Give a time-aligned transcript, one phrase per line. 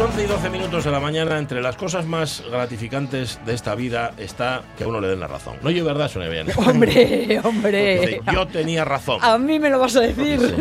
[0.00, 3.74] Las 11 y 12 minutos de la mañana, entre las cosas más gratificantes de esta
[3.74, 5.56] vida está que a uno le den la razón.
[5.62, 6.46] No yo, ¿verdad, Sonia bien.
[6.56, 8.00] Hombre, hombre.
[8.00, 9.18] Dice, yo tenía razón.
[9.20, 10.40] A mí me lo vas a decir.
[10.40, 10.54] Sí.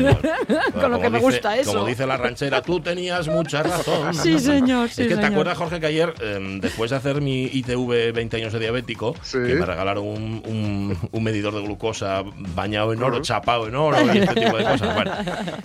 [0.82, 1.72] Con lo que me dice- gusta eso.
[1.74, 4.14] Como dice la ranchera, tú tenías mucha razón.
[4.20, 5.32] Sí, señor, sí, es que te señor.
[5.32, 9.38] acuerdas, Jorge, que ayer, em, después de hacer mi ITV 20 años de diabético, Sí.
[9.48, 13.98] que me regalaron un, un- un medidor de glucosa bañado en oro, chapado en oro
[14.14, 14.94] y este tipo de cosas.
[14.96, 15.12] Bueno,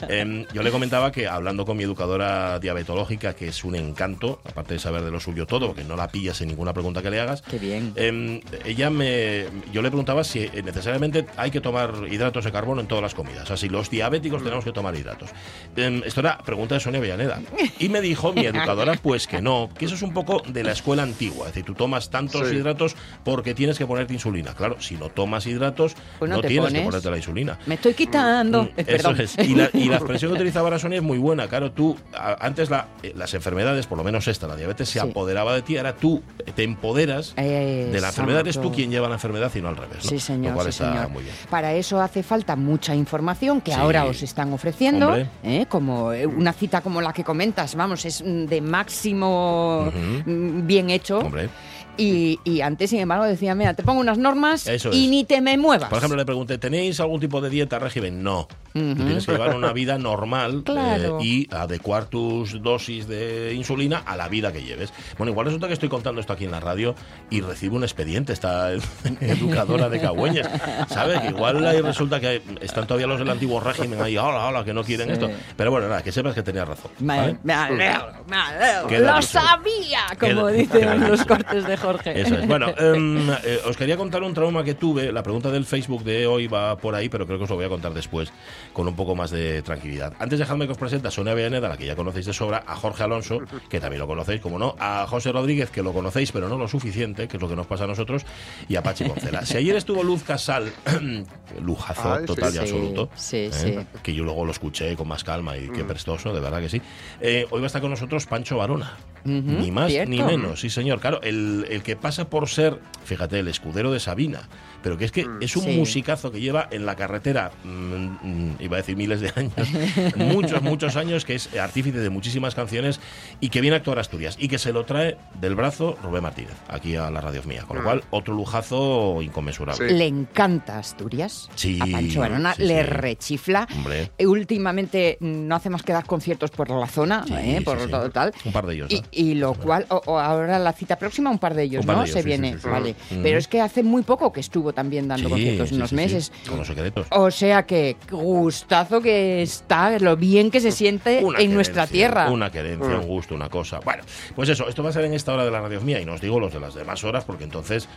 [0.09, 4.74] em, yo le comentaba que hablando con mi educadora diabetológica, que es un encanto, aparte
[4.74, 7.20] de saber de lo suyo todo, porque no la pillas en ninguna pregunta que le
[7.20, 7.92] hagas, Qué bien.
[7.96, 9.46] Em, ella me.
[9.73, 13.15] Yo le preguntaba si eh, necesariamente hay que tomar hidratos de carbono en todas las
[13.15, 13.45] comidas.
[13.45, 15.30] O sea, si los diabéticos tenemos que tomar hidratos.
[15.76, 17.40] Em, esto era pregunta de Sonia Villaneda.
[17.79, 20.73] Y me dijo mi educadora, pues que no, que eso es un poco de la
[20.73, 21.46] escuela antigua.
[21.49, 22.56] Es decir, tú tomas tantos Sí.
[22.56, 24.54] hidratos porque tienes que ponerte insulina.
[24.54, 27.59] Claro, si no tomas hidratos, Pues no tienes que ponerte la insulina.
[27.66, 28.65] Me estoy quitando.
[28.65, 29.37] Mm, Eh, Eso es.
[29.38, 31.49] Y la, y la expresión que utilizaba la Sonia es muy buena.
[31.49, 33.54] Claro, tú, a- antes la- eh, las enfermedades,
[33.88, 35.09] por lo menos esta, la diabetes, se Sí.
[35.09, 35.77] apoderaba de ti.
[35.77, 36.23] Ahora tú
[36.55, 38.41] te empoderas de la enfermedad.
[38.41, 40.05] Eres tú quien lleva la enfermedad y no al revés.
[40.05, 40.11] ¿no?
[40.11, 41.09] Sí, señor, Lo cual sí, está señor.
[41.11, 41.35] muy bien.
[41.51, 43.79] Para eso hace falta mucha información que Sí.
[43.80, 45.15] ahora os están ofreciendo.
[45.43, 45.66] ¿eh?
[45.69, 49.91] como eh, una cita como la que comentas, vamos, es mm, de máximo
[50.27, 51.18] mm, bien hecho.
[51.18, 51.49] Hombre.
[51.96, 55.10] Y, y antes, sin embargo, decía, mira, te pongo unas normas Eso y es.
[55.10, 55.88] ni te me muevas.
[55.88, 58.23] Por ejemplo, le pregunté, ¿tenéis algún tipo de dieta régimen?
[58.23, 58.48] No.
[58.73, 61.20] Tú tienes que llevar una vida normal Claro.
[61.20, 64.92] eh, y adecuar tus dosis de insulina a la vida que lleves.
[65.16, 66.97] Bueno, igual resulta que estoy contando esto aquí en la radio
[67.31, 68.72] y recibo un expediente, esta
[69.20, 70.48] educadora de Cagüeñes.
[70.88, 71.20] ¿Sabes?
[71.20, 74.75] Que igual ahí resulta que están todavía los del antiguo régimen ahí, hola, hola, que
[74.75, 75.12] no quieren Sí.
[75.12, 75.31] esto.
[75.56, 76.91] Pero bueno, nada, que sepas que tenías razón.
[76.99, 77.37] ¿vale?
[77.44, 78.88] me alegro, me alegro.
[79.06, 79.22] Lo dicho.
[79.22, 82.21] sabía, como Queda- dicen los cortes de Jorge.
[82.21, 82.47] Eso es.
[82.47, 85.12] Bueno, em, eh, os quería contar un trauma que tuve.
[85.12, 87.65] La pregunta del Facebook de hoy va por ahí, pero creo que os lo voy
[87.65, 88.33] a contar después
[88.72, 90.15] con un poco más de tranquilidad.
[90.19, 92.77] Antes dejadme que os presente a Sonia Villaneda, la que ya conocéis de sobra, a
[92.77, 96.49] Jorge Alonso, que también lo conocéis, como no, a José Rodríguez, que lo conocéis, pero
[96.49, 98.25] no lo suficiente, que es lo que nos pasa a nosotros,
[98.69, 99.45] y a Pachi Poncela.
[99.45, 100.72] Si ayer estuvo Luz Casal,
[101.62, 102.27] lujazo Ay, sí.
[102.27, 103.51] total y Sí, absoluto, sí, ¿eh?
[103.53, 103.78] sí.
[104.03, 106.81] que yo luego lo escuché con más calma y qué prestoso, de verdad que sí.
[107.21, 108.93] Eh, hoy va a estar con nosotros Pancho Varona.
[109.25, 110.11] Ni más cierto.
[110.11, 111.01] ni menos, sí señor.
[111.01, 114.43] Claro, el, el que pasa por ser, fíjate, el escudero de Sabina,
[114.84, 115.77] pero que es que es un Sí.
[115.77, 119.55] musicazo que lleva en la carretera, mm, mm, iba a decir miles de años,
[120.17, 123.00] muchos, muchos años, que es artífice de muchísimas canciones
[123.41, 126.22] y que viene a actuar a Asturias y que se lo trae del brazo Rubén
[126.22, 127.65] Martínez, aquí a la radio mía.
[127.67, 129.89] Con lo cual, otro lujazo inconmensurable.
[129.89, 129.95] Sí.
[129.95, 131.49] Le encanta Asturias.
[131.55, 133.66] Sí, a Pancho Varona sí, le rechifla.
[133.75, 134.11] Hombre.
[134.19, 137.55] Eh, Últimamente mm, no hace más que dar conciertos por la zona, Sí, ¿eh?
[137.59, 137.91] sí, por sí.
[137.91, 138.34] todo tal.
[138.45, 139.06] Un par de ellos, Y, ¿no?
[139.11, 142.03] y lo cual, o, o ahora la cita próxima, un par de ellos, par ¿no?
[142.03, 142.69] de ellos, Se sí, viene, sí, sí, sí.
[142.69, 142.95] vale.
[143.11, 143.22] Mm.
[143.22, 145.97] Pero es que hace muy poco que estuvo también dando Sí, conciertos, sí, unos sí,
[145.97, 146.03] sí.
[146.03, 146.33] meses.
[146.49, 147.07] Con los secretos.
[147.11, 152.31] O sea que gustazo que está, lo bien que se siente Una en nuestra tierra.
[152.31, 153.81] Una querencia, un gusto, una cosa.
[153.84, 154.03] Bueno,
[154.34, 156.15] pues eso, esto va a ser en esta hora de la radio mía y no
[156.15, 157.89] os digo los de las demás horas porque entonces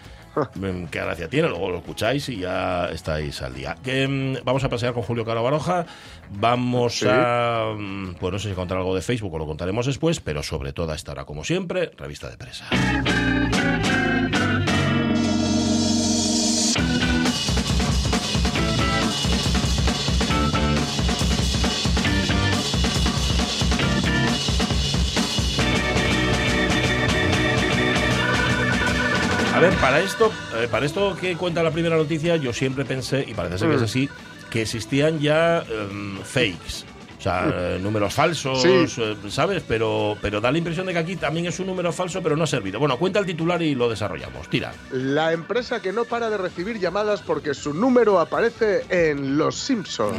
[0.55, 3.75] mm, qué gracia tiene, luego lo escucháis y ya estáis al día.
[3.83, 5.85] Que mm, vamos a pasear con Julio Caro Baroja,
[6.31, 7.07] vamos Sí.
[7.09, 10.43] a mm, pues no sé si contar algo de Facebook o lo contaremos después, pero
[10.43, 12.65] sobre todo a esta hora como siempre, revista de presa.
[29.57, 33.25] A ver, para esto, eh, para esto que cuenta la primera noticia, yo siempre pensé,
[33.27, 34.09] y parece ser que es así,
[34.51, 36.85] que existían ya em, fakes.
[37.17, 38.69] O sea, eh, números falsos, Sí.
[39.01, 39.63] eh, ¿sabes?
[39.67, 42.43] Pero, pero da la impresión de que aquí también es un número falso, pero no
[42.43, 42.77] ha servido.
[42.79, 44.47] Bueno, cuenta el titular y lo desarrollamos.
[44.47, 44.71] Tira.
[44.91, 50.15] La empresa que no para de recibir llamadas porque su número aparece en Los Simpsons.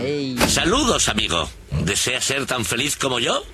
[0.52, 1.48] Saludos, amigo.
[1.84, 3.44] ¿Desea ser tan feliz como yo?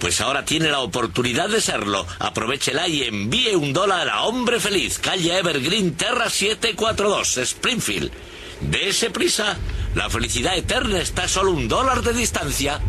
[0.00, 2.06] Pues ahora tiene la oportunidad de serlo.
[2.20, 8.10] Aprovechela y envíe un dólar a Hombre Feliz, calle Evergreen, Terra 742, Springfield.
[8.60, 9.56] Dese prisa.
[9.94, 12.80] La felicidad eterna está a solo un dólar de distancia.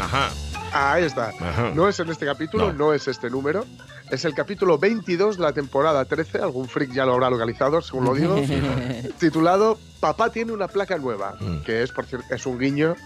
[0.00, 0.30] Ajá.
[0.72, 1.28] Ahí está.
[1.40, 1.70] Ajá.
[1.74, 2.86] No es en este capítulo, No.
[2.86, 2.92] no.
[2.92, 3.64] es este número.
[4.10, 6.38] Es el capítulo 22 de la temporada 13.
[6.38, 8.36] Algún freak ya lo habrá localizado, según lo digo.
[9.20, 11.36] titulado Papá tiene una placa nueva.
[11.40, 11.60] Mm.
[11.62, 12.96] Que es, por cierto, es un guiño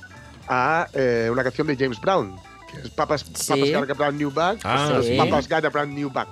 [0.49, 2.37] a eh, una canción de James Brown.
[2.71, 3.49] Que es Papas, Sí.
[3.49, 5.17] Papas Got a Brand New Bag, Ah, sí.
[5.17, 6.29] Papas Got a Brand New Bag.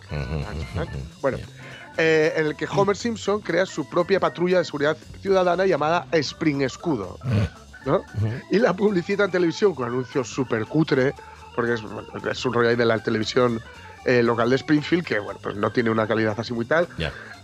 [1.20, 1.38] Bueno,
[1.96, 6.62] eh, en el que Homer Simpson crea su propia patrulla de seguridad ciudadana llamada Spring
[6.62, 7.18] Escudo.
[7.86, 8.02] ¿no?
[8.50, 11.14] Y la publicita en televisión con anuncios súper cutre,
[11.54, 13.62] porque es, un rollo ahí de la televisión
[14.04, 16.88] eh, local de Springfield, que bueno, pues no tiene una calidad así muy tal.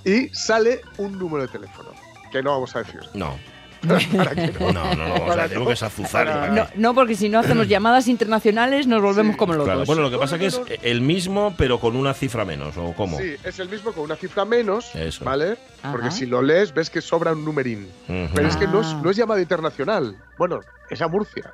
[0.04, 1.90] Y sale un número de teléfono,
[2.30, 3.00] que no vamos a decir.
[3.14, 3.38] No.
[4.16, 4.72] ¿Para qué no?
[4.72, 5.24] No, no, no.
[5.26, 6.26] O sea, tengo que es azuzar.
[6.26, 9.66] para- No, no, porque si no hacemos llamadas internacionales nos volvemos Sí, como locos.
[9.66, 12.92] Claro, bueno, lo que pasa que es el mismo, pero con una cifra menos, ¿o
[12.94, 13.18] cómo?
[13.18, 15.24] Sí, es el mismo con una cifra menos, Eso.
[15.24, 15.56] ¿vale?
[15.90, 17.88] Porque si lo lees ves que sobra un numerín.
[18.34, 19.00] Pero es que no es, Ah.
[19.02, 20.16] no es llamada internacional.
[20.38, 21.52] Bueno, es a Murcia.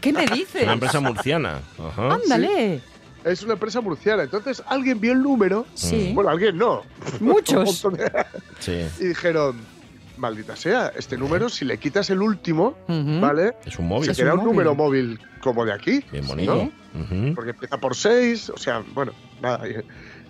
[0.00, 0.62] ¿Qué me Es dices?
[0.62, 1.58] Una empresa murciana.
[1.78, 2.14] Ajá.
[2.14, 2.80] Ándale.
[3.24, 4.22] Es una empresa murciana.
[4.22, 5.66] Entonces alguien vio el número.
[5.74, 6.12] Sí.
[6.14, 6.82] Bueno, alguien no.
[7.18, 7.82] Muchos.
[7.92, 8.26] De-
[8.60, 8.86] Sí.
[9.00, 9.60] y dijeron,
[10.20, 12.76] maldita sea, este número, si le quitas el último.
[12.86, 13.54] ¿vale?
[13.66, 14.14] Es un móvil.
[14.14, 16.04] Se queda un número móvil como de aquí.
[16.12, 16.70] Bien bonito.
[17.34, 19.60] Porque empieza por 6, o sea, bueno, nada.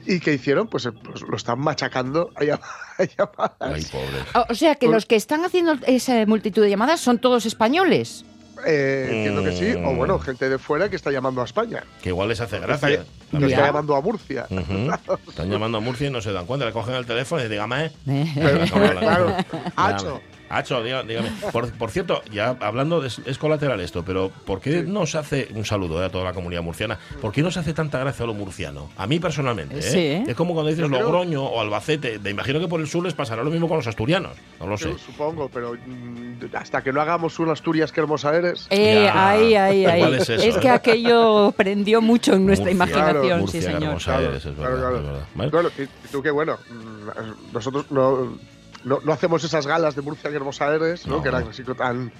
[0.06, 0.66] ¿Y qué hicieron?
[0.66, 2.60] Pues, eh, pues lo están machacando a, llam-
[2.98, 3.52] a llamadas.
[3.60, 4.44] Ay, pobre.
[4.48, 8.24] O- sea que los que están haciendo esa multitud de llamadas son todos españoles.
[8.66, 9.72] Eh, entiendo que sí.
[9.74, 9.96] O Mm.
[9.96, 11.84] bueno, gente de fuera que está llamando a España.
[12.02, 13.04] Que igual les hace Está, gracia.
[13.30, 14.46] que la está llamando a Murcia.
[15.28, 16.66] Están llamando a Murcia y no se dan cuenta.
[16.66, 17.90] Le cogen el teléfono y dicen, dígame.
[18.34, 18.64] Pero,
[19.00, 19.36] claro.
[19.76, 20.20] Hacho.
[20.50, 21.30] Hacho, diga- dígame.
[21.52, 25.48] Por, por cierto, ya hablando, de, es colateral esto, pero ¿por qué no se hace,
[25.54, 28.24] un saludo eh, a toda la comunidad murciana, ¿por qué no se hace tanta gracia
[28.24, 28.90] a lo murciano?
[28.96, 29.82] A mí personalmente, ¿eh?
[29.82, 30.24] Sí, ¿eh?
[30.26, 33.14] Es como cuando dices creo- Logroño o Albacete, me imagino que por el sur les
[33.14, 34.90] pasará lo mismo con los asturianos, no lo sé.
[34.90, 38.66] Yo supongo, pero mm, hasta que no hagamos una Asturias que hermosa eres.
[38.70, 39.30] Eh, Ya.
[39.30, 40.14] ahí, ahí, ahí.
[40.14, 40.70] Es eso, que ¿eh?
[40.70, 43.82] aquello prendió mucho en nuestra Murcia, imaginación, claro, sí, Murcia, señor.
[43.84, 45.26] hermosa eres, es verdad, claro, es verdad.
[45.34, 45.50] ¿Vale?
[45.50, 46.56] Bueno, y, y tú qué bueno.
[46.68, 48.36] mm, Nosotros no,
[48.84, 51.16] no, no hacemos esas galas de Murcia que hermosa eres, ¿no?
[51.16, 51.22] No.
[51.22, 52.12] Que eran así tan.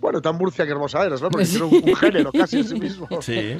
[0.00, 1.30] Bueno, tan Murcia que hermosa eres, ¿no?
[1.30, 3.06] Porque tiene un, un género casi en sí mismo.
[3.20, 3.56] Sí.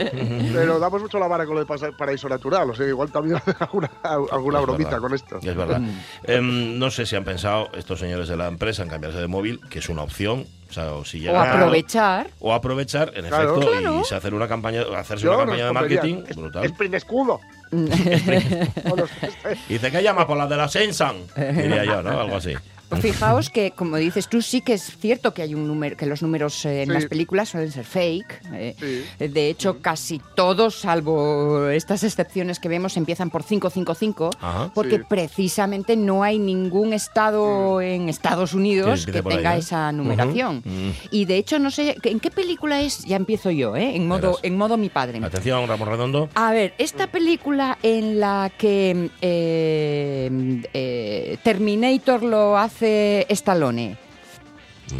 [0.52, 2.68] Pero damos mucho la vara con lo de paraíso natural.
[2.68, 5.00] O sea, igual también alguna, alguna Es bromita verdad.
[5.02, 5.38] con esto.
[5.38, 5.80] Es verdad.
[6.24, 9.60] Em, no sé si han pensado estos señores de la empresa en cambiarse de móvil,
[9.70, 10.44] que es una opción.
[10.68, 12.30] O sea, o si O aprovechar.
[12.40, 13.56] o aprovechar, en Claro.
[13.56, 14.02] efecto, Claro.
[14.10, 16.64] y hacer una campaña, hacerse Yo una campaña de marketing "Es- brutal.
[16.64, 17.40] Spring Escudo.
[19.68, 22.20] Dice que llama por la de la Samsung, diría yo, ¿no?
[22.20, 22.54] Algo así.
[23.00, 26.22] Fijaos que, como dices tú, sí que es cierto que hay un número, que los
[26.22, 26.92] números eh, en Sí.
[26.94, 28.40] las películas suelen ser fake.
[28.54, 28.76] eh.
[29.18, 29.28] Sí.
[29.28, 34.70] De hecho, casi todos, salvo estas excepciones que vemos, empiezan por 555, Ajá.
[34.74, 35.02] porque Sí.
[35.08, 39.58] precisamente no hay ningún estado en Estados Unidos Que ahí, tenga ¿eh?
[39.60, 40.62] esa numeración.
[40.64, 40.90] Mm.
[41.10, 43.04] Y de hecho, no sé, ¿en qué película es?
[43.04, 43.96] Ya empiezo yo, ¿eh?
[43.96, 44.40] En modo, Verás.
[44.44, 45.20] en modo mi padre.
[45.22, 46.28] Atención, Ramón Redondo.
[46.34, 52.81] A ver, esta película en la que eh, eh, Terminator lo hace
[53.30, 53.96] Stallone.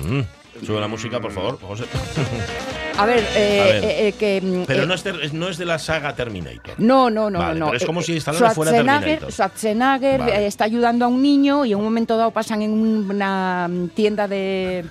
[0.04, 0.20] Mm.
[0.64, 1.84] Sube la música, por favor, José.
[2.98, 3.84] A ver, eh, A ver.
[3.84, 4.40] eh, eh, que...
[4.42, 6.74] mm, Pero eh, no es, de, no es de la saga Terminator.
[6.78, 7.66] No, no, no, Vale, no.
[7.66, 9.32] pero es como si Stallone fuera Terminator.
[9.32, 10.46] Schwarzenegger Vale.
[10.46, 14.84] está ayudando a un niño y en un momento dado pasan en una tienda de,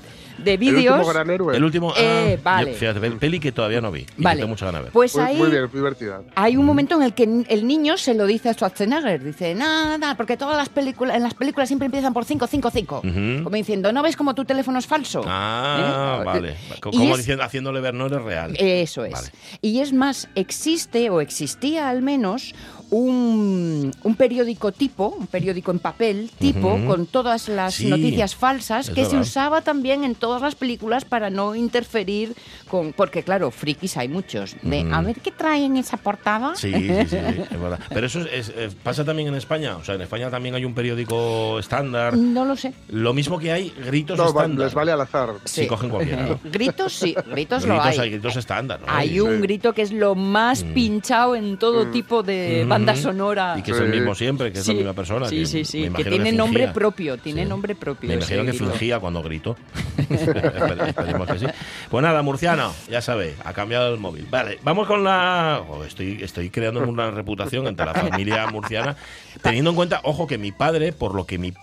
[0.44, 0.96] de el vídeos.
[0.98, 1.56] último gran héroe.
[1.58, 1.94] El último.
[1.98, 2.74] Eh, ah, vale.
[2.74, 4.02] fíjate, pe- peli que todavía no vi.
[4.02, 4.38] Y que Vale.
[4.42, 4.94] tengo mucha ganas de ver.
[4.94, 6.22] Pues muy, ahí muy bien, muy divertida.
[6.36, 9.24] hay un momento en el que el niño se lo dice a Schwarzenegger.
[9.24, 13.02] Dice, nada, porque todas las películas, en las películas siempre empiezan por 555.
[13.06, 13.44] Ujú.
[13.44, 15.22] Como diciendo, ¿no ves como tu teléfono es falso?
[15.26, 16.26] Ah, ¿Eh?
[16.26, 16.56] vale.
[16.82, 18.56] Como es- diciendo, haciéndole ver, no eres real.
[18.58, 19.14] Eso es.
[19.14, 19.28] Vale.
[19.62, 22.54] Y es más, existe o existía al menos
[22.92, 26.86] un, un periódico tipo, un periódico en papel tipo, Ujú.
[26.86, 29.22] con todas las Sí, noticias falsas, es que se verdad.
[29.22, 32.36] usaba también en todas las películas para no interferir
[32.68, 32.94] con...
[32.94, 34.56] Porque claro, frikis hay muchos.
[34.62, 34.94] De, Ujú.
[34.94, 36.56] a ver qué trae en esa portada.
[36.56, 37.80] Sí, sí, sí, es verdad.
[37.90, 39.78] Pero eso es- es- eh, pasa también en España.
[39.78, 42.16] O sea, en España también hay un periódico estándar.
[42.18, 42.74] No lo sé.
[42.90, 44.66] Lo mismo que hay gritos No, estándar.
[44.66, 45.30] les vale al azar.
[45.46, 46.26] Si cogen cualquiera.
[46.28, 46.40] ¿no?
[46.44, 48.00] Gritos sí, gritos, lo gritos hay.
[48.00, 48.80] hay gritos estándar.
[48.82, 48.88] ¿no?
[48.92, 49.42] Hay un Sí.
[49.42, 52.68] grito que es lo más pinchado en todo tipo de Mm.
[52.86, 53.56] Banda sonora.
[53.58, 55.28] Y que es el mismo siempre, que es la misma persona.
[55.28, 55.90] Sí, que sí, sí.
[55.96, 57.50] Que tiene nombre propio, tiene Sí.
[57.50, 58.08] nombre propio.
[58.10, 58.66] Me imagino que grito.
[58.70, 59.56] fingía cuando gritó.
[59.98, 61.46] Espe- Esperemos que sí.
[61.90, 64.28] Pues nada, Murciano, ya sabe, ha cambiado el móvil.
[64.30, 65.64] Vale, vamos con la.
[65.70, 68.96] oh, estoy, estoy creando una reputación entre la familia murciana,
[69.42, 71.54] teniendo en cuenta, ojo, que mi padre, por lo que mi,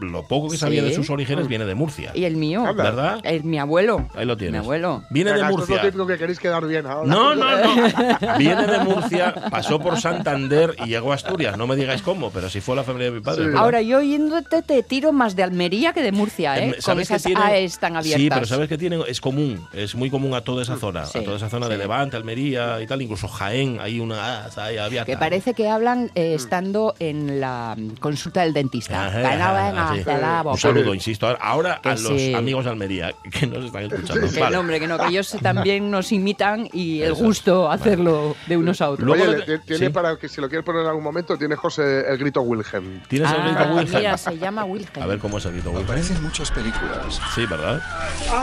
[0.00, 0.88] lo poco que sabía Sí.
[0.88, 2.12] de sus orígenes, viene de Murcia.
[2.14, 2.64] Y el mío.
[2.66, 2.82] Anda.
[2.84, 3.20] ¿Verdad?
[3.22, 4.08] El, mi abuelo.
[4.14, 4.52] Ahí lo tienes.
[4.52, 5.02] Mi abuelo.
[5.10, 5.76] Viene de es Murcia.
[5.76, 7.08] lo típico que queréis quedar bien ahora.
[7.08, 8.36] No, no, no.
[8.38, 11.56] Viene de Murcia, pasó por Santander y llegó a Asturias.
[11.56, 13.52] No me digáis cómo, pero si fue la familia de mi padre.
[13.56, 16.64] Ahora, yo oyéndote te tiro más de Almería que de Murcia, ¿eh?
[16.64, 18.22] Em, Con ¿Sabes que esas tienen- AES tan abiertas.
[18.22, 19.00] Sí, pero ¿sabes que tienen?
[19.06, 21.76] Es común, es muy común a toda esa zona, Sí, a toda esa zona de.
[21.76, 25.04] Levante, Almería y tal, incluso Jaén, hay una ah, ahí abierta.
[25.04, 26.10] Que parece que hablan Mm.
[26.14, 29.06] eh, estando en la mm, consulta del dentista.
[29.06, 30.04] Ajá, Venga, venga, así.
[30.04, 30.56] te la Un boca.
[30.60, 31.36] saludo, insisto.
[31.40, 32.34] Ahora- Que a los sí.
[32.34, 34.28] amigos de Almería que nos están escuchando.
[34.30, 34.54] Que Vale.
[34.54, 38.80] no, hombre, que no, que ellos también nos imitan y el gusto hacerlo de unos
[38.80, 39.06] a otros.
[39.06, 39.92] Luego Oye, le- tiene sí.
[39.92, 43.02] para que si lo quieres poner en algún momento, tiene José el grito Wilhelm.
[43.08, 43.96] ¿Tienes el grito Ah, Wilhelm?
[43.96, 45.02] mira, se llama Wilhelm.
[45.02, 45.86] A ver cómo es el grito Wilhelm.
[45.86, 47.20] Aparecen muchas películas.
[47.34, 47.82] Sí, ¿verdad?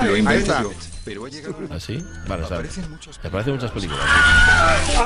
[0.04, 0.72] Lo ahí inventé yo,
[1.06, 2.04] pero ha llegado ¿Así?
[2.28, 2.56] Vale, está.
[2.56, 4.04] Aparecen muchas Me parecen muchas películas.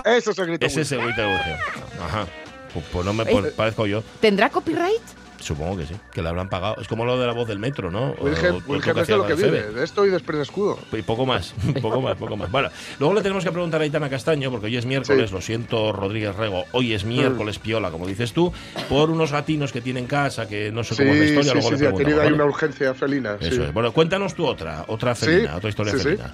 [0.06, 1.60] Ese es el grito Ese es el grito Wilhelm.
[2.06, 2.26] Ajá.
[2.74, 4.04] Pues, pues no me parezco yo.
[4.20, 5.02] ¿Tendrá copyright?
[5.48, 5.94] Supongo que sí.
[6.12, 6.76] Que le habrán pagado.
[6.82, 8.14] Es como lo de la voz del metro, ¿no?
[8.20, 8.58] Wilhelm,
[9.00, 10.78] es de lo que vive, de esto y de Escudo.
[10.92, 12.52] Y poco más, poco más, poco más.
[12.52, 15.36] Bueno, luego le tenemos que preguntar a Aitana Castaño, porque hoy es miércoles, Sí.
[15.36, 18.52] lo siento, Rodríguez Rego, hoy es miércoles piola, como dices tú,
[18.90, 21.54] por unos gatinos que tiene en casa, que no sé cómo es la historia, sí,
[21.54, 22.36] luego sí, le sí, ha tenido ahí ¿vale?
[22.36, 23.38] una urgencia felina.
[23.40, 23.74] Eso es.
[23.74, 26.34] Bueno, cuéntanos tú otra, otra felina, otra historia felina.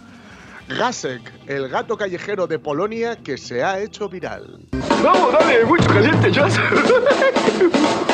[0.68, 4.60] Gasek, el gato callejero de Polonia que se ha hecho viral.
[5.04, 6.32] Vamos, dale, mucho caliente.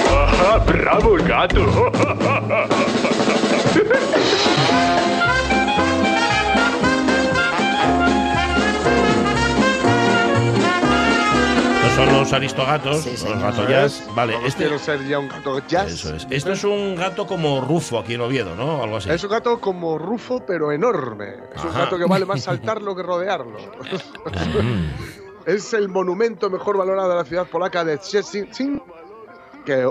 [0.09, 1.91] Ajá, bravo gato.
[12.05, 13.39] son los aristogatos, Sí, los señor.
[13.41, 14.03] gatollas.
[14.15, 14.63] Vale, Todos este.
[14.63, 15.91] quiero ser ya un gato jazz.
[15.91, 16.27] Eso es.
[16.29, 18.81] Esto es un gato como Rufo aquí en Oviedo, ¿no?
[18.83, 19.09] Algo así.
[19.09, 21.33] Es un gato como Rufo, pero enorme.
[21.55, 21.79] Es un Ajá.
[21.85, 23.57] gato que vale más saltarlo que rodearlo.
[24.61, 24.89] Mm.
[25.45, 28.81] es el monumento mejor valorado de la ciudad polaca de Szczecin.
[29.69, 29.85] Que,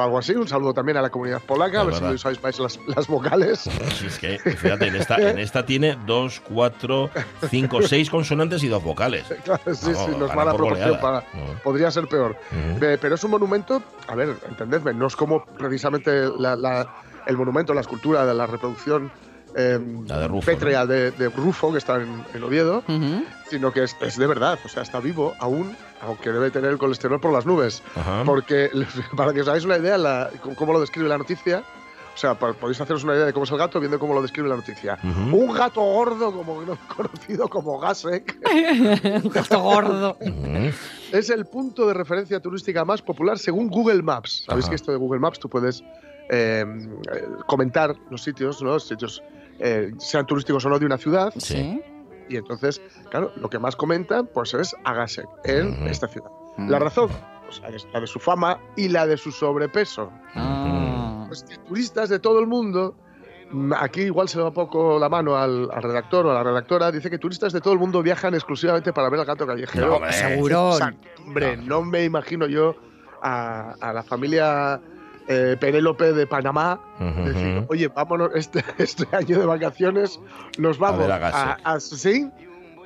[0.00, 0.32] algo así.
[0.34, 1.80] Un saludo también a la comunidad polaca.
[1.80, 3.58] A ver si usáis más las, las vocales.
[3.60, 7.10] Sí, es que, fíjate, en esta, en esta tiene dos, cuatro,
[7.50, 9.24] cinco, seis consonantes y dos vocales.
[9.44, 11.00] Claro, sí, Vamos, sí, nos gana va la por proporción.
[11.00, 11.60] para- No.
[11.64, 12.36] Podría ser peor.
[12.50, 12.84] Ujú.
[12.84, 16.94] Eh, pero es un monumento, a ver, entendedme, no es como precisamente la- la-
[17.26, 19.10] el monumento, la escultura la reproducción
[19.56, 22.82] eh, La de Rufo, pétrea de, de Rufo, que está en, en Oviedo,
[23.48, 26.78] sino que es, es de verdad, o sea, está vivo aún, aunque debe tener el
[26.78, 27.82] colesterol por las nubes.
[27.94, 28.22] Ajá.
[28.24, 28.70] Porque,
[29.16, 31.62] para que os hagáis una idea, la- cómo lo describe la noticia,
[32.14, 34.48] o sea, podéis haceros una idea de cómo es el gato viendo cómo lo describe
[34.48, 34.96] la noticia.
[35.02, 36.62] Un gato gordo, como
[36.96, 38.38] conocido como Gasek,
[39.24, 40.16] Un gato gordo.
[41.10, 44.44] Es el punto de referencia turística más popular según Google Maps.
[44.46, 45.82] Sabéis que esto de Google Maps tú puedes
[46.30, 46.64] eh,
[47.12, 48.70] eh, comentar los sitios, ¿no?
[48.74, 49.20] Los sitios
[49.58, 51.32] eh, sean turísticos o no de una ciudad.
[51.36, 51.80] Sí.
[52.28, 52.80] Y entonces,
[53.10, 56.30] claro, lo que más comentan pues es Agasek en esta ciudad.
[56.56, 57.10] La razón,
[57.44, 60.10] pues, es la de su fama y la de su sobrepeso.
[60.34, 61.24] Ah.
[61.28, 62.96] Pues que turistas de todo el mundo,
[63.50, 66.90] mm, aquí igual se va poco la mano al, al redactor o a la redactora,
[66.90, 69.88] dice que turistas de todo el mundo viajan exclusivamente para ver al gato callejero.
[69.88, 70.12] No, hombre.
[70.12, 70.68] Seguro.
[70.70, 70.94] O sea,
[71.26, 72.76] hombre, no me imagino yo
[73.22, 74.80] a, a la familia
[75.28, 76.80] eh, Penélope de Panamá
[77.24, 80.20] decir, oye, vámonos este, este año de vacaciones,
[80.58, 81.60] nos vamos ver a a, Gasek.
[81.64, 82.30] a- sí,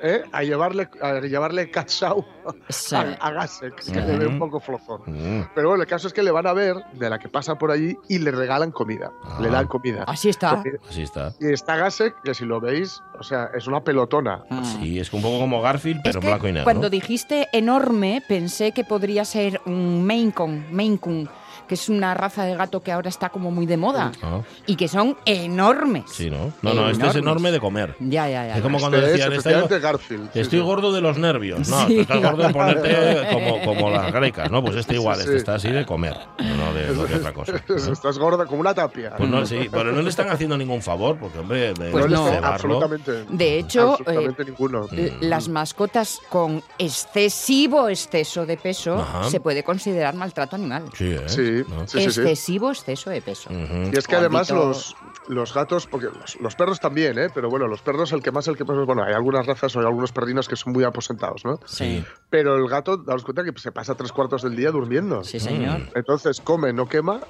[0.01, 0.23] ¿eh?
[0.31, 2.25] a llevarle a llevarle cachao
[2.69, 2.95] Sí.
[2.95, 5.01] a, a Gasek, que le ve un poco flojón.
[5.01, 5.49] Ujú.
[5.53, 7.69] Pero bueno, el caso es que le van a ver de la que pasan por
[7.71, 9.11] allí y le regalan comida.
[9.23, 9.37] Ah.
[9.41, 10.05] Le dan comida.
[10.07, 10.55] Así está.
[10.55, 11.33] Porque- Así está.
[11.39, 14.43] y está Gasek, que si lo veis, o sea, es una pelotona.
[14.49, 14.63] Ah.
[14.63, 16.63] Sí, es un poco como Garfield, pero Es en que blanco y negro.
[16.63, 21.29] Cuando dijiste enorme, pensé que podría ser un Maine Coon, Maine Coon,
[21.69, 24.75] que es una raza de gato que ahora está como muy de moda Ah, y
[24.75, 26.05] que son enormes.
[26.11, 26.51] sí, ¿no?
[26.63, 27.95] No, no, este es enorme de comer.
[27.99, 28.55] Ya, ya, ya.
[28.57, 28.81] Es como ya.
[28.81, 30.29] cuando Este es decían, "Estoy- Garfield.
[30.33, 30.65] sí, Estoy sí.
[30.65, 31.69] gordo de los nervios.
[31.69, 31.95] No, Sí.
[31.95, 34.63] tú estás gordo de ponerte como, como las grecas, ¿no?
[34.63, 35.37] Pues este igual, Sí, este sí.
[35.37, 37.53] está así de comer, no de, no de otra cosa.
[37.69, 37.75] ¿no?
[37.93, 39.13] Estás gorda como una tapia.
[39.15, 42.27] Pues no, sí, pero no le están haciendo ningún favor, porque, hombre, de, Pues no.
[42.27, 43.25] cebarlo- absolutamente.
[43.29, 44.87] De hecho, absolutamente ninguno.
[44.91, 49.29] L- Las mascotas con excesivo exceso de peso Ajá.
[49.29, 50.85] se puede considerar maltrato animal.
[50.97, 51.23] Sí, ¿eh?
[51.27, 51.58] Sí.
[51.85, 52.21] Sí, sí, sí.
[52.21, 53.49] excesivo exceso de peso.
[53.51, 54.95] Y es que además los,
[55.27, 57.29] los gatos, porque los, los perros también, ¿eh?
[57.33, 59.79] pero bueno, los perros, el que más, el que más, bueno, hay algunas razas o
[59.79, 61.59] hay algunos perrinos que son muy aposentados, ¿no?
[61.65, 62.03] Sí.
[62.29, 65.23] Pero el gato, daos cuenta que se pasa tres cuartos del día durmiendo.
[65.23, 65.81] Sí, señor.
[65.95, 67.21] Entonces come, no quema.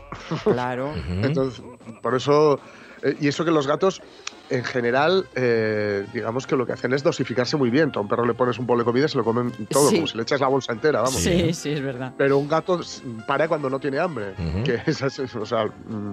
[0.44, 0.94] Claro.
[1.10, 1.64] Entonces,
[2.02, 2.60] por eso,
[3.04, 4.02] eh, y eso que los gatos,
[4.50, 7.92] en general, eh, digamos que lo que hacen es dosificarse muy bien.
[7.96, 9.96] A un perro le pones un bol de comida y se lo comen todo, Sí.
[9.96, 11.20] como si le echas la bolsa entera, vamos.
[11.22, 12.14] Sí, sí, es verdad.
[12.18, 12.80] Pero un gato
[13.28, 14.34] para cuando no tiene hambre.
[14.64, 15.66] Que esa es- o sea,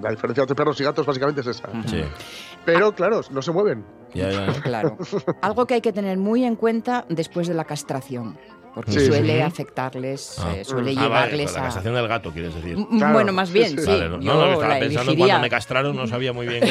[0.03, 1.69] la diferencia entre perros y gatos básicamente es esa.
[1.87, 2.03] Sí.
[2.65, 3.85] Pero claro, no se mueven.
[4.15, 4.53] Ya, ya.
[4.63, 4.97] Claro.
[5.43, 8.39] Algo que hay que tener muy en cuenta después de la castración,
[8.77, 9.41] porque Sí, suele sí.
[9.41, 10.53] afectarles, Ah.
[10.55, 11.63] eh, suele Ah, vale, llevarles la a...
[11.65, 12.77] castración del gato, quieres decir.
[12.99, 13.79] Claro, Bueno, más bien, sí.
[13.79, 13.87] sí.
[13.87, 15.27] Vale, no, Yo no, no, estaba la pensando elegiría.
[15.33, 16.63] cuando me castraron, no sabía muy bien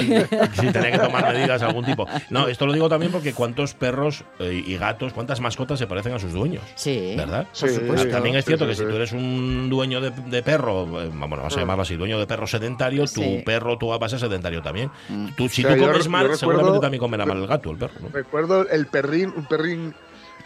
[0.54, 2.06] si tenía que tomar medidas de algún tipo.
[2.30, 6.14] No, esto lo digo también porque cuántos perros eh, y gatos, cuántas mascotas se parecen
[6.14, 6.62] a sus dueños.
[6.76, 7.16] Sí.
[7.18, 7.48] ¿Verdad?
[7.60, 8.08] Por supuesto.
[8.10, 11.08] También es Sí, cierto sí, que si tú eres un dueño de, de perro, eh,
[11.12, 11.60] bueno, vamos a Mm.
[11.62, 13.40] llamarlo así, dueño de perro sedentario, Sí.
[13.40, 14.92] tu perro tú vas a ser sedentario también.
[15.36, 17.72] Tú, si O sea, tú comes mal, yo recuerdo- seguramente también comerá mal el gato,
[17.72, 17.94] el perro.
[18.00, 18.10] ¿no?
[18.14, 19.96] Recuerdo el perrín, un perrín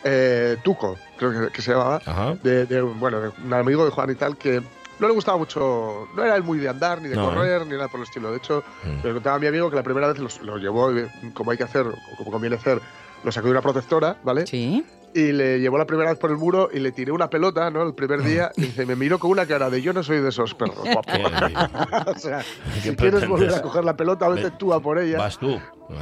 [0.03, 2.01] eh, tuco, creo que, que se llamaba,
[2.43, 4.61] de, de, bueno, de un amigo de Juan y tal, que
[4.99, 7.35] no le gustaba mucho, no era él muy de andar, ni de No, ¿eh?
[7.35, 8.31] correr, ni nada por el estilo.
[8.31, 9.07] De hecho, Mm.
[9.07, 11.63] me contaba mi amigo que la primera vez los- lo, llevó, eh, como hay que
[11.63, 11.85] hacer,
[12.17, 12.81] como conviene hacer,
[13.23, 14.45] lo sacó de una protectora, ¿vale?
[14.47, 14.85] Sí.
[15.13, 17.81] Y le llevó la primera vez por el muro y le tiré una pelota, ¿no?
[17.81, 20.29] El primer día, y dice, me miró con una cara de yo no soy de
[20.29, 22.43] esos perros, o sea,
[22.83, 25.17] ¿Qué si quieres volver a coger la pelota, vete Ve- tú a por ella.
[25.17, 25.59] Vas tú.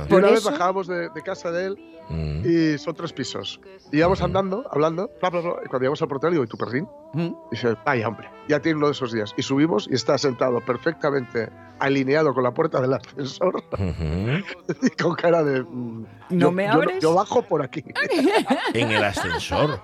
[0.09, 2.41] Y una vez bajábamos de, de casa de él Mm.
[2.45, 3.59] y son tres pisos.
[3.91, 6.55] Y íbamos andando, hablando, bla, bla, bla, y cuando llegamos al portal digo, ¿y tu
[6.57, 6.87] perrín?
[7.11, 7.31] Mm.
[7.51, 9.33] Dice, vaya hombre, ya tiene uno de esos días.
[9.37, 11.49] Y subimos y está sentado perfectamente
[11.79, 14.43] alineado con la puerta del ascensor Ujú.
[14.87, 15.61] y con cara de...
[15.61, 16.99] mm, ¿No yo- me yo abres?
[17.03, 17.83] Yo, bajo por aquí.
[18.73, 19.79] En el ascensor.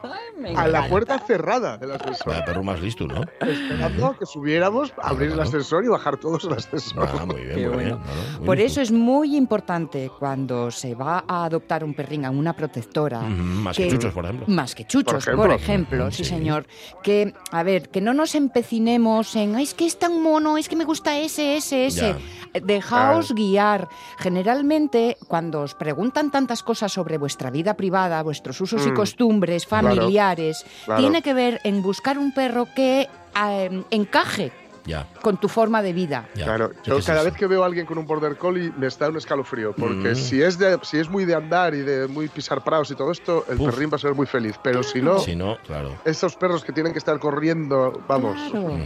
[0.55, 2.27] a la puerta cerrada del ascensor.
[2.33, 3.21] Vaya perro más listo, ¿no?
[3.41, 5.47] Esperando que subiéramos, abrir el claro.
[5.49, 7.07] ascensor y bajar todos al ascensor.
[7.19, 7.77] Ah, muy bien, muy bueno.
[7.79, 7.89] bien.
[7.99, 8.71] No, muy Por listo.
[8.71, 13.19] eso es muy importante cuando se va a adoptar un perrín a una protectora.
[13.19, 14.45] Ujú, Más que que- chuchos, por ejemplo.
[14.47, 15.97] Más que chuchos, Por por ejemplo.
[15.97, 16.29] ejemplo, sí, Sí.
[16.31, 16.65] señor.
[17.03, 20.69] Que, a ver, que no nos empecinemos en, "Ay, es que es tan mono, es
[20.69, 22.15] que me gusta ese, ese, ese.
[22.61, 23.89] Dejaos guiar.
[24.19, 29.65] Generalmente, cuando os preguntan tantas cosas sobre vuestra vida privada, vuestros usos y Mm, costumbres
[29.65, 31.01] claro, familiares, claro.
[31.01, 34.51] tiene que ver en buscar un perro que eh, encaje
[34.85, 36.27] Ya, con tu forma de vida.
[36.35, 36.45] ya.
[36.45, 39.07] Claro, ¿Qué yo cada vez que veo a alguien con un border collie me está
[39.09, 40.15] un escalofrío, porque Mm.
[40.15, 43.11] si es de si es muy de andar y de muy pisar prados y todo
[43.11, 43.69] esto, el Uf.
[43.71, 45.95] perrín va a ser muy feliz, pero si no, Si no, claro.
[46.05, 48.37] esos perros que tienen que estar corriendo, vamos.
[48.51, 48.77] Claro.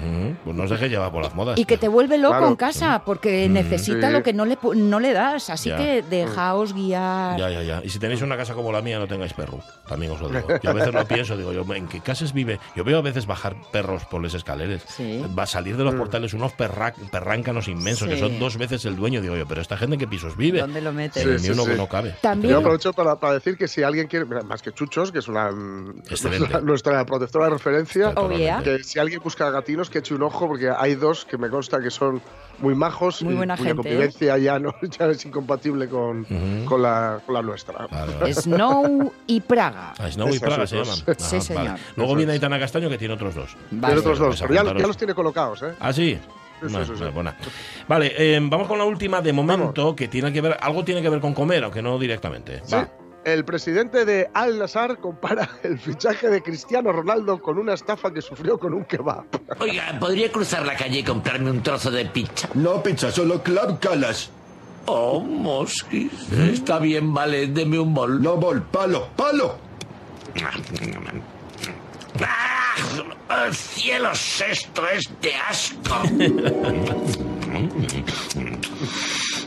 [0.44, 1.58] Pues no os dejes llevar por las modas.
[1.58, 2.48] Y que te vuelve loco Claro.
[2.50, 3.54] en casa porque Mm.
[3.54, 4.14] necesita Sí.
[4.14, 5.50] lo que no le, pu- no le das.
[5.50, 5.78] Así Ya.
[5.78, 7.40] que dejaos guiar.
[7.40, 7.82] Ya, ya, ya.
[7.84, 9.60] Y si tenéis una casa como la mía, no tengáis perro.
[9.88, 10.48] También os lo digo.
[10.62, 12.60] Yo a veces lo pienso, digo yo, ¿en qué casas vive?
[12.76, 14.84] Yo veo a veces bajar perros por las escaleras.
[14.88, 15.24] Sí.
[15.38, 18.96] Va a salir de los portales unos perra- perráncanos inmensos, que son dos veces el
[18.96, 19.22] dueño.
[19.22, 20.60] Digo yo, pero esta gente en qué pisos vive.
[20.62, 21.24] ¿Dónde lo metes?
[21.42, 22.16] Sí, sí, no, cabe.
[22.22, 25.20] También- Yo aprovecho para, para decir que si alguien quiere, mira, más que Chuchos, que
[25.20, 28.62] es una mm, nuestra, nuestra protectora de referencia, Oh, yeah.
[28.64, 31.80] que si alguien busca gatinos, que eche un ojo, porque hay dos que me consta
[31.82, 32.22] que son
[32.60, 33.92] muy majos Muy y buena cuya gente, ¿eh?
[33.92, 36.66] convivencia ya, no, ya es incompatible con, Ujú.
[36.66, 37.88] con, la, con la nuestra.
[37.88, 38.34] Vale, vale.
[38.34, 39.94] Snow y Praga.
[39.98, 40.88] Ah, Snow y Praga se dos.
[41.06, 41.18] llaman.
[41.20, 41.64] Sí, Ajá, señor.
[41.66, 41.80] vale.
[41.96, 42.32] Luego Eso viene.
[42.34, 43.56] Aitana Castaño, que tiene otros dos.
[43.72, 43.94] Vale.
[43.94, 45.74] Tiene otros dos, Pues pero ya, ya los tiene colocados, ¿eh?
[45.80, 46.18] Ah, sí.
[46.60, 47.04] Sí, sí, Bueno, sí, sí.
[47.14, 47.36] buena.
[47.88, 51.10] Vale, eh, vamos con la última de momento, que tiene que ver, algo tiene que
[51.10, 52.62] ver con comer, aunque no directamente.
[52.66, 52.74] Sí.
[52.74, 52.90] Va.
[53.28, 58.22] El presidente de Al Nassr compara el fichaje de Cristiano Ronaldo con una estafa que
[58.22, 59.26] sufrió con un kebab.
[59.60, 62.48] Oiga, ¿podría cruzar la calle y comprarme un trozo de pizza?
[62.54, 64.30] No pizza, solo club calas.
[64.86, 66.10] Oh, Mosquis.
[66.32, 68.22] Está bien, vale, deme un bol.
[68.22, 69.58] No bol, palo, palo.
[72.22, 73.52] ¡Ah!
[73.52, 76.02] ¡Cielos, esto es de asco!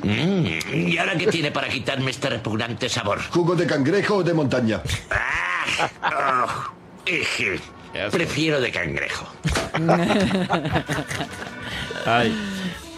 [0.02, 3.20] Mm, ¿Y ahora qué tiene para quitarme este repugnante sabor?
[3.30, 4.80] Jugo de cangrejo o de montaña.
[5.10, 5.50] ¡Ah!
[6.02, 6.46] Oh,
[7.06, 7.60] eje.
[8.10, 9.26] Prefiero de cangrejo.
[12.06, 12.34] Ay.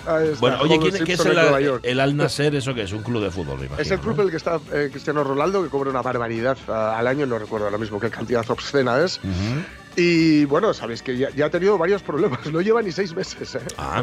[0.03, 2.55] Está, Bueno, oye, ¿quién, qué es el, el Al Nasser?
[2.57, 2.93] ¿Eso qué es?
[2.93, 3.81] Un club de fútbol, me imagino.
[3.83, 4.23] Es el club ¿no?
[4.23, 7.38] en el que está eh, Cristiano Ronaldo, que cobra una barbaridad ah, al año, no
[7.38, 9.21] recuerdo ahora mismo qué cantidad obscena es.
[9.97, 13.55] Y bueno, sabéis que ya, ya ha tenido varios problemas, no lleva ni seis meses.
[13.55, 13.61] ¿eh?
[13.79, 14.03] Ah,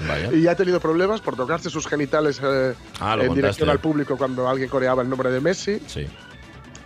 [0.00, 0.32] vaya.
[0.32, 3.34] Y ya ha tenido problemas por tocarse sus genitales eh, Ah, en contaste.
[3.34, 6.06] dirección al público cuando alguien coreaba el nombre de Messi, Sí.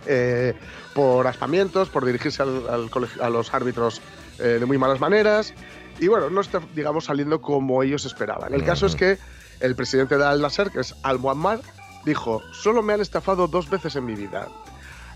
[0.05, 0.53] eh,
[0.93, 4.01] por aspamientos, por dirigirse al, al colegio- a los árbitros
[4.39, 5.53] eh, de muy malas maneras.
[5.99, 8.53] Y bueno, no está, digamos, saliendo como ellos esperaban.
[8.53, 9.17] El caso es que
[9.59, 11.59] el presidente de Al Nasser, que es Al Muammar,
[12.05, 14.47] dijo: Solo me han estafado dos veces en mi vida.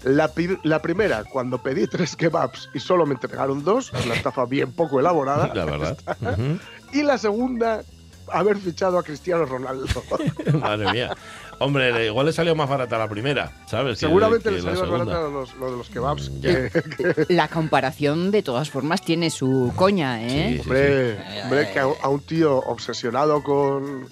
[0.03, 0.31] La,
[0.63, 4.99] la primera, cuando pedí tres kebabs y solo me entregaron dos, una estafa bien poco
[4.99, 5.51] elaborada.
[5.53, 5.97] La verdad.
[6.93, 7.81] Y la segunda,
[8.31, 9.85] haber fichado a Cristiano Ronaldo.
[10.59, 11.15] Madre mía.
[11.59, 13.99] Hombre, igual le salió más barata la primera, ¿sabes?
[13.99, 16.29] Que- Seguramente que le la salió más barato los, lo de los kebabs.
[16.29, 20.29] Mm, que- La comparación, de todas formas, tiene su coña, ¿eh?
[20.29, 20.59] Sí, sí.
[20.61, 24.07] Hombre, hombre, que a, a un tío obsesionado con,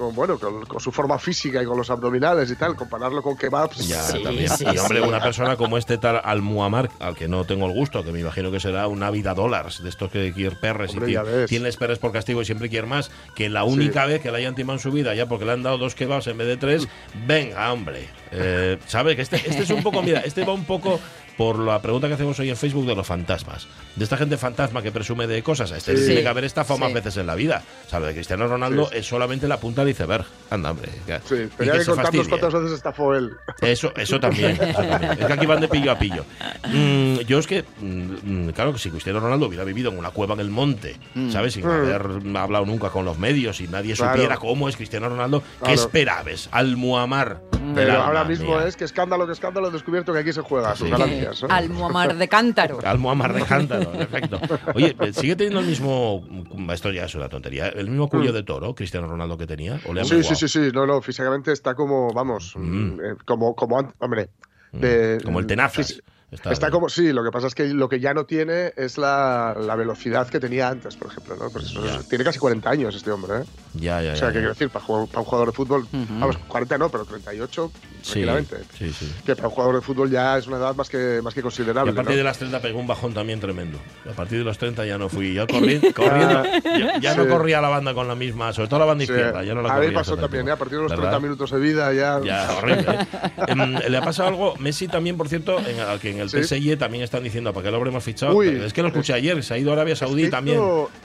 [0.00, 3.36] con bueno, con, con su forma física y con los abdominales y tal, compararlo con
[3.36, 3.86] kebabs.
[3.86, 4.48] Ya, Sí, también.
[4.48, 5.06] sí, y hombre, sí.
[5.06, 8.20] una persona como este tal Al Muammar, al que no tengo el gusto, que me
[8.20, 11.98] imagino que será una vida dólares, de estos que quiere perres Hombre, y tienes perres
[11.98, 14.82] por castigo y siempre quiere más, que la única vez que le hayan timado en
[14.82, 16.88] su vida, ya porque le han dado dos kebabs en vez de tres,
[17.26, 18.08] venga, hombre.
[18.32, 19.16] Eh, ¿Sabes?
[19.16, 20.98] Que este, este es un poco, mira, este va un poco
[21.40, 23.66] por la pregunta que hacemos hoy en Facebook de los fantasmas.
[23.96, 25.70] De esta gente fantasma que presume de cosas.
[25.70, 26.04] Este Sí.
[26.04, 27.62] tiene que haber estafado más veces en la vida.
[27.88, 28.08] ¿Sabes?
[28.08, 28.98] De Cristiano Ronaldo Sí.
[28.98, 30.26] es solamente la punta del iceberg.
[30.50, 30.90] Anda, hombre.
[31.26, 33.30] Sí, y tenía que, contarnos cuántas veces estafó él.
[33.62, 35.12] Eso, eso también, eso también.
[35.18, 36.26] Es que aquí van de pillo a pillo.
[36.68, 40.10] Mm, yo es que, mm, mm, claro que si Cristiano Ronaldo hubiera vivido en una
[40.10, 40.96] cueva en el monte,
[41.30, 41.54] ¿sabes?
[41.54, 41.70] Sin Mm.
[41.70, 42.02] haber
[42.36, 44.12] hablado nunca con los medios y nadie Claro.
[44.12, 46.50] supiera cómo es Cristiano Ronaldo, ¿qué esperabas?
[46.52, 47.40] Al Muammar.
[47.74, 48.66] Pero ahora mismo mía.
[48.66, 50.90] es que escándalo, que escándalo, he descubierto que aquí se juega a sus
[51.34, 51.46] Sí.
[51.46, 51.48] ganancias.
[51.48, 51.50] Canarias.
[51.50, 51.54] ¿no?
[51.54, 52.78] Al Muammar de Cántaro.
[52.84, 54.40] Al Muammar de Cántaro, en efecto.
[54.74, 56.24] Oye, ¿sigue teniendo el mismo.
[56.72, 57.68] Esto ya es una tontería.
[57.68, 59.80] ¿El mismo cuello de toro, Cristiano Ronaldo, que tenía?
[59.86, 60.10] ¿O le han Mm.
[60.10, 60.70] Sí, sí, sí, sí.
[60.72, 63.00] No, no, físicamente está como, vamos, Mm.
[63.00, 64.30] eh, como, como, hombre.
[64.72, 66.00] de- Como el tenazas.
[66.30, 68.98] Está, Está como, sí, lo que pasa es que lo que ya no tiene es
[68.98, 71.34] la, la velocidad que tenía antes, por ejemplo.
[71.34, 71.50] ¿no?
[71.50, 73.38] Pues eso- tiene casi 40 años este hombre.
[73.40, 73.44] ¿eh?
[73.74, 75.80] Ya, ya, O sea, ya, que quiero decir, para, jugar- para un jugador de fútbol,
[75.92, 76.06] Ujú.
[76.20, 78.56] vamos, 40 no, pero 38, Sí, tranquilamente.
[78.78, 79.12] sí, sí.
[79.26, 81.42] Que para un jugador de fútbol ya es una edad más que, más que Y
[81.42, 81.90] considerable.
[81.90, 82.18] a partir ¿no?
[82.18, 83.78] de las 30 pegó un bajón también tremendo.
[84.08, 85.34] A partir de los 30 ya no fui.
[85.34, 86.44] Yo corri- corriendo.
[86.78, 89.10] ya ya no corría la banda con la misma, sobre todo la banda Sí.
[89.10, 89.42] izquierda.
[89.42, 90.52] Ya no la a mí pasó también, ¿eh?
[90.52, 91.20] a partir de los 30 ¿Verdad?
[91.20, 92.20] minutos de vida ya.
[92.24, 92.86] Ya, horrible.
[92.88, 93.06] ¿eh?
[93.48, 94.54] Em, le ha pasado algo.
[94.58, 96.42] Messi también, por cierto, en, al que en el Sí.
[96.42, 98.34] PSG también están diciendo para qué lo habremos fichado.
[98.36, 98.48] Uy.
[98.48, 100.58] es que lo escuché ayer, se ha ido a Arabia Es que Saudí también.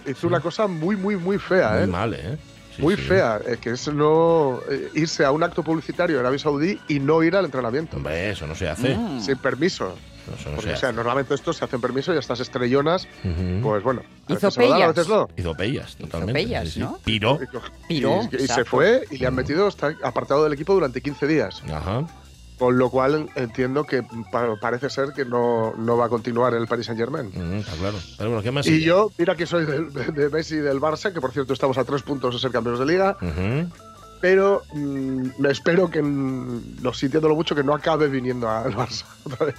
[0.06, 1.88] Hizo una cosa muy, muy, muy fea, Muy ¿eh?
[1.88, 2.38] mal, ¿eh?
[2.76, 3.02] Sí, muy sí.
[3.04, 7.00] fea, eh, que es no eh, irse a un acto publicitario en Arabia Saudí y
[7.00, 8.96] no ir al entrenamiento, Hombre, eso no se hace.
[8.98, 9.22] Mm.
[9.22, 9.96] sin permiso.
[10.28, 10.96] No, eso no Porque, se o sea, hace.
[10.96, 13.08] normalmente estos se hacen permiso y estas estrellonas,
[13.62, 14.96] pues bueno, a Hizo veces se lo dan, a pellas.
[14.96, 15.30] veces no.
[15.38, 16.34] Hizo pellas, totalmente.
[16.34, 16.80] pellas, sí, sí.
[16.82, 16.98] ¿no?
[17.06, 17.40] Piró.
[17.88, 21.28] Piró, y- y se fue y le han metido, está apartado del equipo durante 15
[21.28, 21.62] días.
[21.72, 22.06] Ajá.
[22.58, 26.62] Con lo cual entiendo que pa- parece ser que no, no va a continuar en
[26.62, 27.28] el Paris Saint Germain.
[27.60, 27.98] Está claro.
[28.18, 28.66] Pero bueno, ¿qué más?
[28.66, 31.52] Y yo, mira que soy del- de, de Messi y del Barça, que por cierto
[31.54, 33.18] estamos a tres puntos de ser campeones de liga,
[34.22, 39.04] pero mm, me espero que, mm, lo sintiéndolo mucho, que no acabe viniendo al Barça
[39.26, 39.56] otra vez.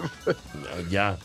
[0.91, 1.17] Ya.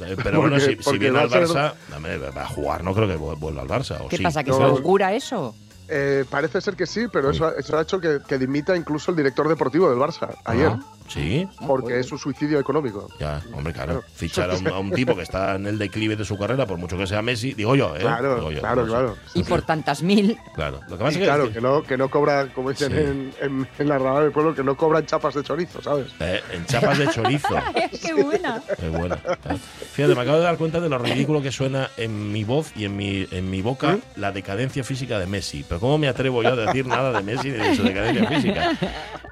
[0.00, 3.36] Eh, Pero bueno, si, viene al Barça, hombre, va a jugar, no creo que vu-
[3.38, 4.00] vuelva al Barça.
[4.00, 4.22] ¿o ¿Qué sí?
[4.22, 4.42] pasa?
[4.42, 4.56] ¿Que No.
[4.56, 5.54] se augura eso?
[5.88, 9.16] Eh, parece ser que sí, pero eso, eso ha hecho que, que dimita incluso el
[9.16, 10.80] director deportivo del Barça ayer, Ah,
[11.12, 13.08] Sí, porque es un suicidio económico.
[13.18, 13.92] ya, hombre, claro.
[14.00, 14.04] Claro.
[14.14, 16.78] Fichar a un, a un tipo que está en el declive de su carrera, por
[16.78, 18.00] mucho que sea Messi, digo yo, ¿eh?
[18.00, 18.90] Claro, Digo yo, claro, no sé.
[18.92, 19.16] claro.
[19.34, 20.38] Y por tantas mil.
[20.54, 20.80] Claro.
[20.88, 21.24] Lo que pasa es que.
[21.24, 22.96] claro, que no, que no cobra, como dicen Sí.
[22.98, 26.06] en, en, en la rama del pueblo, que no cobran chapas de chorizo, ¿sabes?
[26.20, 27.48] eh, en chapas de chorizo.
[28.02, 28.62] ¡Qué buena!
[28.78, 29.16] Qué bueno.
[29.16, 29.56] eh.
[29.92, 32.84] Fíjate, me acabo de dar cuenta de lo ridículo que suena en mi voz y
[32.84, 34.20] en mi, en mi boca ¿Mm?
[34.20, 35.64] la decadencia física de Messi.
[35.68, 38.70] Pero ¿cómo me atrevo yo a decir nada de Messi ni de su decadencia física?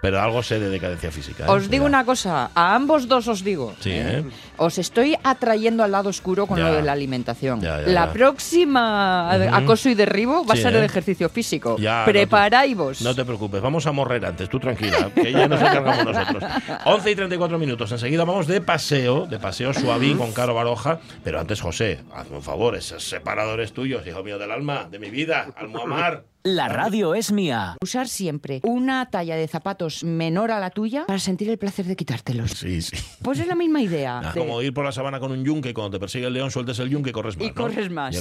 [0.03, 1.45] Pero algo sé de decadencia física.
[1.45, 1.51] ¿eh?
[1.51, 3.75] Os digo una cosa, a ambos dos os digo.
[3.81, 4.25] Sí, ¿eh?
[4.57, 6.69] Os estoy atrayendo al lado oscuro con Ya.
[6.69, 7.61] lo de la alimentación.
[7.61, 10.87] Ya, ya, la próxima acoso y derribo va Sí, a ser el ¿eh?
[10.87, 11.77] ejercicio físico.
[11.79, 13.03] Ya, no te- Preparaivos.
[13.03, 16.45] No te preocupes, vamos a morrer antes, tú tranquila, que ya nos encargamos nosotros.
[16.85, 21.39] 11 y 34 minutos, enseguida vamos de paseo, de paseo suavín con Caro Baroja, pero
[21.41, 25.47] antes José, hazme un favor, esos separadores tuyos, hijo mío del alma, de mi vida,
[25.57, 26.25] al Muammar.
[26.51, 27.77] La radio es mía.
[27.83, 31.95] Usar siempre una talla de zapatos menor a la tuya para sentir el placer de
[31.95, 32.53] quitártelos.
[32.53, 32.97] Sí, sí.
[33.23, 34.33] Pues es la misma idea.
[34.33, 36.79] De- como ir por la sabana con un yunque, cuando te persigue el león, sueltes
[36.79, 37.45] el yunque y corres más.
[37.45, 37.55] Y ¿no?
[37.55, 38.17] corres más.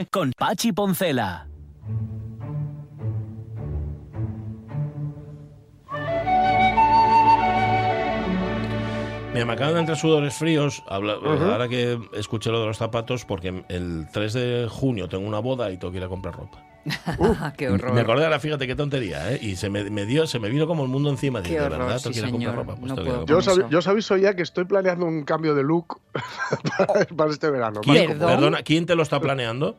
[0.00, 0.04] Y.
[0.12, 1.48] Con Pachi Poncela.
[9.32, 13.24] Mira, me acaban de entrar sudores fríos, habla- ahora que escuché lo de los zapatos,
[13.24, 16.62] porque el 3 de junio tengo una boda y tengo que ir a comprar ropa.
[17.06, 17.92] Ah, qué horror.
[17.92, 19.38] Me acordé ahora, fíjate qué tontería, ¿eh?
[19.40, 21.40] Y se me, me dio, se me vino como el mundo encima.
[21.40, 22.54] ¿de horror, verdad sí, señor.
[22.56, 22.74] ropa?
[22.76, 25.62] Pues No puedo Yo os, yo os aviso ya que estoy planeando un cambio de
[25.62, 26.00] look
[26.78, 27.80] para, para este verano.
[27.82, 28.28] ¿Quién- ¿Perdón?
[28.30, 29.76] Perdona, ¿quién te lo está planeando?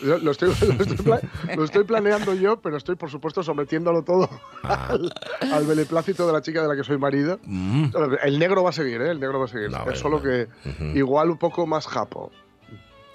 [0.00, 1.20] Lo, lo estoy, lo estoy pla-
[1.56, 4.28] lo estoy planeando yo, pero estoy, por supuesto, sometiéndolo todo
[4.62, 4.88] Ah.
[4.90, 5.12] al,
[5.52, 7.38] al beneplácito de la chica de la que soy marido.
[7.44, 7.86] Mm.
[8.24, 9.10] El negro va a seguir, ¿eh?
[9.10, 9.70] El negro va a seguir.
[9.70, 10.84] No, es bueno, solo que Ujú.
[10.96, 12.32] igual un poco más japo.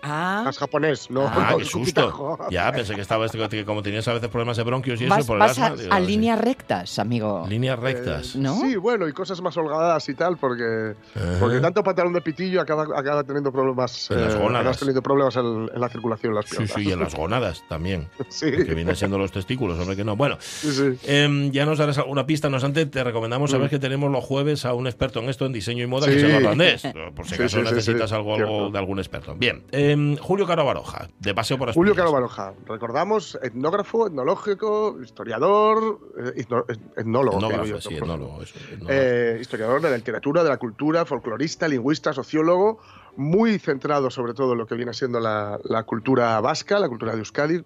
[0.04, 1.28] Ah, Más japonés, ¿no?
[1.28, 2.38] Ah, no, qué susto.
[2.50, 5.14] Ya, pensé que estaba este, que como tenías a veces problemas de bronquios y eso,
[5.16, 6.06] vas, por el vas a, asma, digo, a sí.
[6.06, 7.46] líneas rectas, amigo.
[7.48, 8.36] Líneas rectas.
[8.36, 8.60] Eh, ¿No?
[8.62, 11.38] Sí, bueno, y cosas más holgadas y tal, porque, Ajá.
[11.40, 14.10] porque tanto pantalón de pitillo acaba, acaba teniendo problemas.
[14.12, 14.60] En las gónadas.
[14.62, 16.74] acabas teniendo problemas en, en la circulación, en las Sí, piernas.
[16.76, 18.08] sí, y en las gónadas también.
[18.30, 20.16] Sí, Que vienen siendo los testículos, hombre, que no.
[20.16, 20.98] Bueno, sí, sí.
[21.06, 22.50] em, ya nos darás alguna pista.
[22.50, 25.54] No obstante, te recomendamos saber que tenemos los jueves a un experto en esto, en
[25.54, 26.20] diseño y moda, que Mm.
[26.20, 26.26] Sí.
[26.26, 26.82] es Eduardo Andés.
[27.16, 29.36] Por si Sí, acaso sí, sí, necesitas sí, algo, algo de algún experto.
[29.36, 31.98] Bien, em, Julio Caro Baroja, de Paseo por Julio Asturias.
[31.98, 36.66] Caro Baroja, recordamos, etnógrafo, etnológico, historiador, eh, etno-
[36.98, 37.40] etnólogo.
[37.40, 38.90] que digo Etnógrafo, yo, sí, por etnólogo, eso, etnólogo.
[38.90, 42.80] Eh, historiador de la literatura, de la cultura, folclorista, lingüista, sociólogo,
[43.18, 47.12] muy centrado sobre todo en lo que viene siendo la, la cultura vasca, la cultura
[47.12, 47.62] de Euskadi.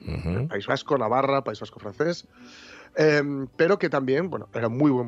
[0.50, 2.28] País Vasco, Navarra, País Vasco francés,
[2.98, 3.22] eh,
[3.56, 5.08] pero que también, bueno, era muy buen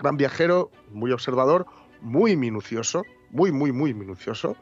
[0.00, 1.66] gran viajero, muy observador,
[2.00, 4.56] muy minucioso, muy, muy, muy minucioso,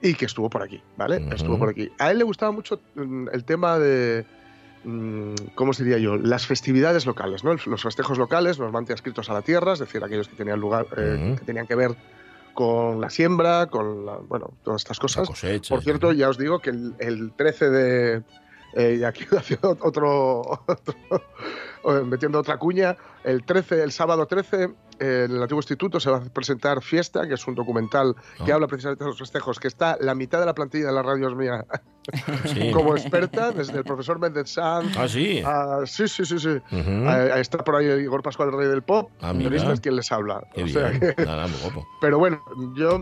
[0.00, 1.26] y que estuvo por aquí, ¿vale?
[1.34, 1.90] Estuvo por aquí.
[1.98, 4.24] A él le gustaba mucho mm, el tema de,
[4.84, 6.16] mm, ¿cómo se diría yo?
[6.16, 7.54] Las festividades locales, ¿no?
[7.66, 11.36] Los festejos locales, normalmente adscritos a la tierra, es decir, aquellos que tenían lugar, eh,
[11.38, 11.96] que tenían que ver
[12.54, 15.28] con la siembra, con la, bueno, todas estas cosas.
[15.28, 18.22] cosecha, Por cierto, ya os digo que el, el 13 de
[18.74, 20.94] eh, y aquí haciendo otro, otro-
[21.84, 24.64] eh, metiendo otra cuña, el 13, el sábado 13,
[25.00, 28.50] eh, en el antiguo instituto se va a presentar Fiesta, que es un documental que
[28.52, 28.56] Ah.
[28.56, 31.28] habla precisamente de los festejos, que está la mitad de la plantilla de la radio
[31.28, 31.64] es mía
[32.46, 32.70] Sí.
[32.74, 34.96] como experta, desde el profesor Méndez Sanz.
[34.98, 35.42] Ah, sí.
[35.44, 36.60] a- sí, sí, sí, sí.
[37.36, 39.10] Está por ahí Igor Pascual, el rey del pop.
[39.20, 40.42] Ah, es quien les habla.
[40.56, 41.86] O sea que- Nada, muy guapo.
[42.00, 42.42] pero bueno,
[42.76, 43.00] yo.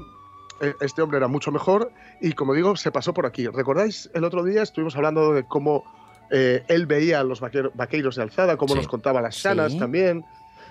[0.61, 1.91] Eh, Este hombre era mucho mejor
[2.21, 3.47] y, como digo, se pasó por aquí.
[3.49, 4.11] ¿Recordáis?
[4.15, 5.85] El otro día estuvimos hablando de cómo
[6.31, 8.79] eh, él veía a los vaquero- vaqueiros de alzada, cómo Sí.
[8.81, 9.79] nos contaba las sanas Sí.
[9.79, 10.25] también,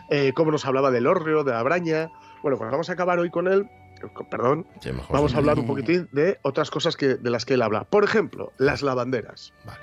[0.10, 2.10] eh, cómo nos hablaba del hórreo, de la braña.
[2.44, 3.70] Bueno, pues vamos a acabar hoy con él.
[4.04, 7.54] eh, Perdón, Sí, vamos a hablar un poquitín de otras cosas que, de las que
[7.54, 7.86] él habla.
[7.86, 9.54] Por ejemplo, las lavanderas.
[9.66, 9.80] Vale.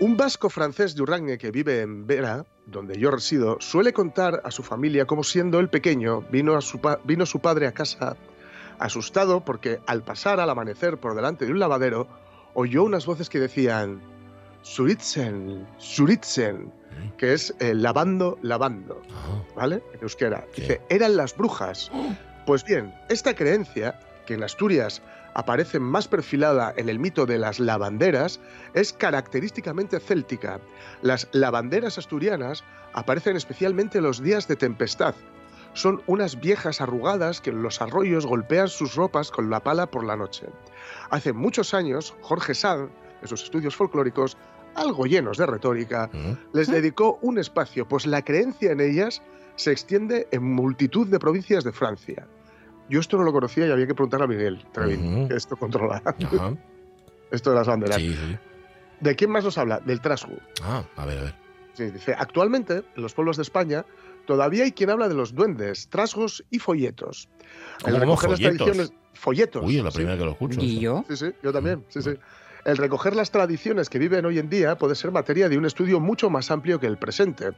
[0.00, 4.50] Un vasco francés de Urrangue que vive en Vera, donde yo resido, suele contar a
[4.50, 8.16] su familia cómo siendo él pequeño vino, a su, pa- vino su padre a casa
[8.78, 12.08] asustado porque al pasar al amanecer por delante de un lavadero
[12.54, 14.00] oyó unas voces que decían
[14.62, 16.72] Suritzen, Suritzen,
[17.18, 19.82] que es eh, lavando, lavando, Ah, ¿vale?
[19.92, 20.46] En euskera.
[20.56, 21.90] Dice, eran las brujas.
[22.46, 25.02] Pues bien, esta creencia, que en Asturias
[25.34, 28.40] aparece más perfilada en el mito de las lavanderas,
[28.74, 30.60] es característicamente céltica.
[31.02, 35.14] Las lavanderas asturianas aparecen especialmente los días de tempestad.
[35.72, 40.04] Son unas viejas arrugadas que en los arroyos golpean sus ropas con la pala por
[40.04, 40.46] la noche.
[41.10, 42.90] Hace muchos años, Jorge Sanz,
[43.22, 44.36] en sus estudios folclóricos,
[44.74, 46.56] algo llenos de retórica, mm.
[46.56, 49.22] les dedicó un espacio, pues la creencia en ellas
[49.56, 52.26] se extiende en multitud de provincias de Francia.
[52.90, 55.28] Yo esto no lo conocía y había que preguntar a Miguel Trevín, Ujú.
[55.28, 56.54] que esto controla, Ajá.
[57.30, 57.96] esto de las banderas.
[57.96, 58.36] Sí, sí.
[59.00, 59.80] ¿De quién más nos habla?
[59.80, 60.36] Del trasgu.
[60.62, 61.34] Ah, a ver, a ver.
[61.72, 63.86] Sí, dice, actualmente, en los pueblos de España,
[64.26, 67.28] todavía hay quien habla de los duendes, trasgos y folletos.
[67.82, 68.66] ¿Cómo, El cómo, recoger las folletos?
[68.66, 69.64] tradiciones- Folletos.
[69.66, 69.96] Uy, es la sí.
[69.98, 70.60] primera que lo escucho.
[70.62, 71.04] ¿Y yo?
[71.08, 72.10] Sí, sí, yo también, sí, sí.
[72.70, 75.98] El recoger las tradiciones que viven hoy en día puede ser materia de un estudio
[75.98, 77.50] mucho más amplio que el presente,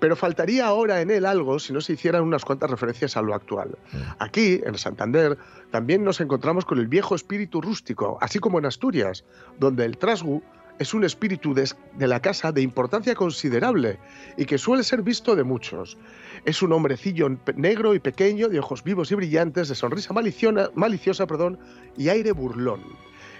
[0.00, 3.34] pero faltaría ahora en él algo si no se hicieran unas cuantas referencias a lo
[3.34, 3.76] actual.
[3.92, 3.96] Mm.
[4.20, 5.36] Aquí, en Santander,
[5.70, 9.26] también nos encontramos con el viejo espíritu rústico, así como en Asturias,
[9.60, 10.42] donde el trasgu
[10.78, 13.98] es un espíritu de, la casa de importancia considerable
[14.38, 15.98] y que suele ser visto de muchos.
[16.46, 21.26] Es un hombrecillo negro y pequeño, de ojos vivos y brillantes, de sonrisa maliciona- maliciosa
[21.26, 21.58] perdón,
[21.98, 22.80] y aire burlón.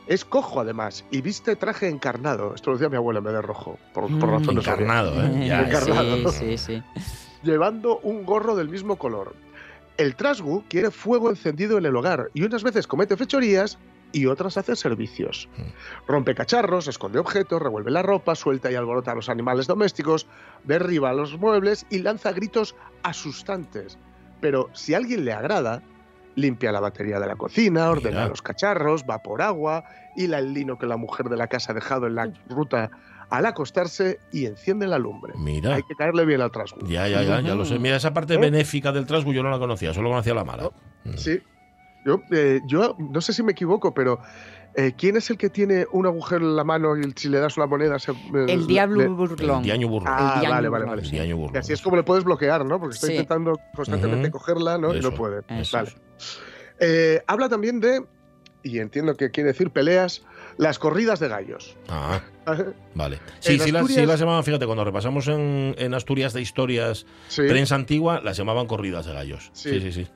[0.06, 2.54] Es cojo además y viste traje encarnado.
[2.54, 4.32] Esto lo decía mi abuela en vez de rojo, por, por Mm.
[4.32, 4.68] razones obvias.
[4.80, 5.46] Encarnado, ¿eh?
[5.48, 6.30] Ya, Encarnado.
[6.30, 6.82] Sí, sí, sí.
[7.42, 9.34] Llevando un gorro del mismo color.
[9.96, 13.78] El trasgu quiere fuego encendido en el hogar y unas veces comete fechorías
[14.12, 15.48] y otras hace servicios.
[16.06, 20.26] Rompe cacharros, esconde objetos, revuelve la ropa, suelta y alborota a los animales domésticos,
[20.64, 23.98] derriba los muebles y lanza gritos asustantes.
[24.40, 25.82] Pero si a alguien le agrada,
[26.36, 28.28] limpia la batería de la cocina, ordena Mira.
[28.28, 29.84] los cacharros, va por agua,
[30.16, 32.90] hila el lino que la mujer de la casa ha dejado en la ruta
[33.30, 35.32] al acostarse y enciende la lumbre.
[35.36, 35.74] Mira.
[35.74, 36.86] Hay que caerle bien al trasgu.
[36.86, 37.78] Ya, ya, ya, ya lo sé.
[37.78, 38.38] Mira, esa parte ¿Eh?
[38.38, 40.70] benéfica del trasgu yo no la conocía, solo conocía la mala.
[41.04, 41.16] Mm.
[41.16, 41.40] Sí.
[42.04, 44.20] Yo, eh, yo no sé si me equivoco, pero
[44.76, 47.56] eh, ¿quién es el que tiene un agujero en la mano y si le das
[47.56, 48.16] una moneda se, eh,
[48.48, 49.62] El diablo le- El burlón.
[49.62, 50.06] diaño burro.
[50.08, 51.02] Ah, El vale, vale, burlón, vale.
[51.02, 51.58] El diaño Y burro.
[51.60, 52.78] así es como le puedes bloquear, ¿no?
[52.80, 53.12] Porque está Sí.
[53.12, 54.94] intentando constantemente cogerla, ¿no?
[54.94, 55.42] Y no puede.
[55.48, 55.90] Eso Vale.
[56.80, 58.04] Eh, habla también de,
[58.62, 60.22] y entiendo que quiere decir peleas,
[60.56, 61.76] las corridas de gallos.
[61.88, 62.20] Ah,
[62.94, 63.18] vale.
[63.40, 66.40] Sí, En sí, las, sí Asturias- las llamaban, fíjate, cuando repasamos en, en Asturias de
[66.40, 67.42] historias Sí.
[67.42, 69.50] prensa antigua, las llamaban corridas de gallos.
[69.52, 69.80] Sí, Sí.
[69.80, 70.08] sí, sí.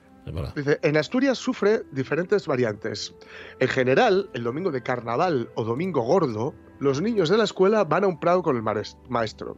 [0.55, 3.15] Dice, en Asturias sufre diferentes variantes.
[3.59, 8.05] En general, el domingo de carnaval o domingo gordo, los niños de la escuela van
[8.05, 8.63] a un prado con el
[9.09, 9.57] maestro.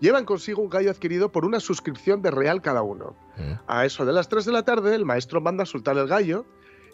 [0.00, 3.16] Llevan consigo un gallo adquirido por una suscripción de real cada uno.
[3.36, 3.52] Mm.
[3.68, 6.44] A eso de las 3 de la tarde, el maestro manda a soltar el gallo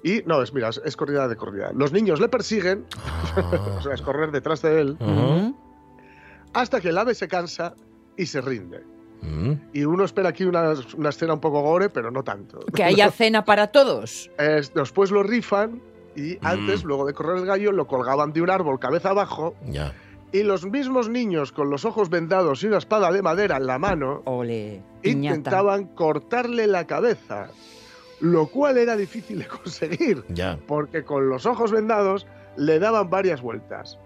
[0.02, 1.72] y, no, es, mira, es, corrida de corrida.
[1.74, 2.86] Los niños le persiguen,
[3.78, 4.98] o sea, es correr detrás de él,
[6.52, 7.74] hasta que el ave se cansa
[8.16, 8.84] y se rinde.
[9.22, 9.52] Mm.
[9.72, 12.60] Y uno espera aquí una, una escena un poco gore, pero no tanto.
[12.74, 14.30] Que haya cena para todos.
[14.38, 15.80] Es- después lo rifan
[16.16, 16.88] y antes, Mm.
[16.88, 19.92] luego de correr el gallo, lo colgaban de un árbol cabeza abajo Ya.
[20.32, 23.78] y los mismos niños con los ojos vendados y una espada de madera en la
[23.78, 27.48] mano Ole, intentaban cortarle la cabeza,
[28.20, 30.58] lo cual era difícil de conseguir Ya.
[30.66, 32.26] porque con los ojos vendados
[32.56, 33.98] le daban varias vueltas.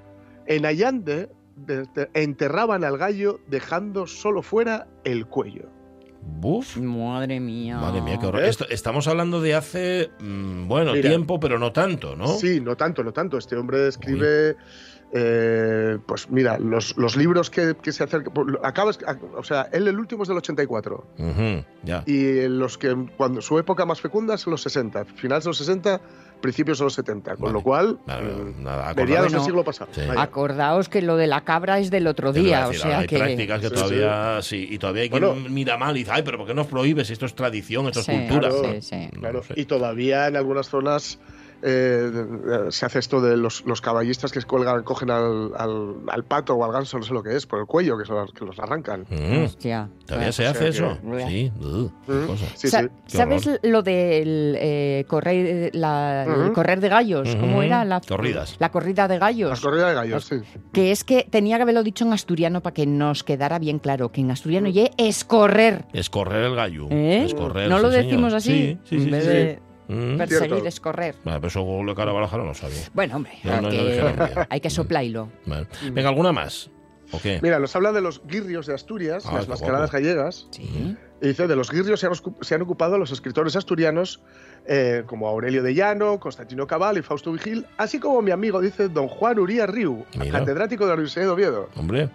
[0.46, 1.32] En Allande de- de-
[2.14, 5.68] enterraban al gallo dejando solo fuera el cuello.
[6.24, 6.76] Buf.
[6.76, 7.78] Madre mía.
[7.78, 8.44] Madre mía, qué horror.
[8.44, 8.48] ¿Eh?
[8.48, 11.08] Esto- estamos hablando de hace, mm, bueno, Mira.
[11.08, 12.28] tiempo, pero no tanto, ¿no?
[12.28, 13.38] Sí, no tanto, no tanto.
[13.38, 14.56] Este hombre escribe
[15.14, 18.32] eh, pues mira, los, los libros que, que se acercan.
[18.62, 18.98] Acabas,
[19.36, 21.06] o sea, él el último es del 84.
[21.18, 22.02] Ujú, ya.
[22.06, 25.04] Y los que cuando su época más fecunda es los 60.
[25.04, 26.00] Finales de los 60,
[26.40, 27.32] principios de los 70.
[27.36, 27.52] Con Vale.
[27.52, 29.90] lo cual, mm, nada, acordaos- mediados Bueno, del siglo pasado.
[29.94, 30.00] Sí.
[30.16, 33.18] Acordaos que lo de la cabra es del otro día, o sea hay que...
[33.18, 34.66] prácticas que Sí, todavía sí.
[34.70, 35.48] y todavía hay quien Bueno.
[35.50, 37.10] mira mal y dice, ay, pero ¿por qué nos prohíbes?
[37.10, 38.48] Esto es tradición, esto Sí, es cultura.
[38.48, 39.08] claro, sí, sí.
[39.12, 39.54] No Claro, lo sé.
[39.56, 41.18] y todavía en algunas zonas
[41.62, 42.10] eh,
[42.70, 46.64] se hace esto de los, los caballistas que cuelgan, cogen al, al- al pato o
[46.64, 49.06] al ganso, no sé lo que es, por el cuello, que, los- que los arrancan.
[49.10, 49.88] Mm, Hostia.
[50.06, 50.98] ¿Todavía se o hace sea eso?
[51.02, 52.46] que- Sí, uh, Mm, cosa.
[52.56, 52.88] Sí, Sa- sí.
[53.10, 57.34] Qué ¿Sabes lo del eh, correr, la- el correr de gallos?
[57.36, 57.84] ¿Cómo era?
[57.84, 58.56] La, Corridas.
[58.58, 59.60] La corrida de gallos.
[59.60, 60.36] corridas de gallos, sí.
[60.72, 64.10] Que es que tenía que haberlo dicho en asturiano para que nos quedara bien claro
[64.10, 65.84] que en asturiano ye es correr.
[65.92, 66.86] Es correr el gallo.
[66.90, 67.24] ¿Eh?
[67.24, 67.68] Es correr.
[67.68, 68.04] ¿No sí, lo señor.
[68.06, 68.50] decimos así?
[68.52, 69.04] Sí, sí, sí.
[69.04, 69.30] en vez sí.
[69.30, 69.58] de
[69.92, 70.18] Mm.
[70.18, 70.66] perseguir Cierto.
[70.68, 71.14] es correr.
[71.24, 72.82] Vale, pero eso lo Carabalaja no lo sabía.
[72.94, 75.28] Bueno, hombre, No, no, hay, que, hay soplailo.
[75.46, 75.66] Vale.
[75.92, 76.70] Venga, ¿alguna más?
[77.12, 77.38] ¿O qué?
[77.42, 80.02] Mira, nos habla de los guirrios de Asturias, Ah, las mascaradas guapo.
[80.04, 80.46] gallegas.
[80.50, 80.96] Sí.
[81.20, 84.22] Y dice, de los guirrios se han, oscu- se han ocupado los escritores asturianos
[84.66, 88.88] eh, como Aurelio de Llano, Constantino Cabal y Fausto Vigil, así como mi amigo, dice,
[88.88, 90.38] don Juan Uría Riu, Mira.
[90.38, 91.68] catedrático de la Universidad de Oviedo.
[91.76, 92.08] Hombre,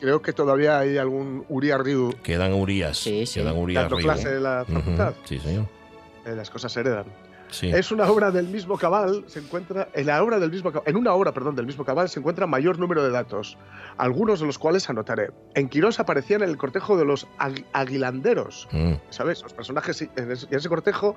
[0.00, 2.98] Creo que todavía hay algún Uría Riu quedan Urías.
[2.98, 3.40] Sí, sí.
[3.40, 5.14] Quedan Urías dando clase en la facultad.
[5.24, 5.66] Sí, señor.
[6.26, 7.06] Eh, las cosas se heredan.
[7.54, 7.68] Sí.
[7.70, 11.12] Es una obra del mismo cabal, se encuentra en la obra del mismo en una
[11.14, 13.56] obra, perdón, del mismo cabal se encuentra mayor número de datos,
[13.96, 15.30] algunos de los cuales anotaré.
[15.54, 18.94] En Quirós aparecían en el cortejo de los agui- aguilanderos, Mm.
[19.10, 19.42] ¿sabes?
[19.42, 21.16] Los personajes en ese, en ese cortejo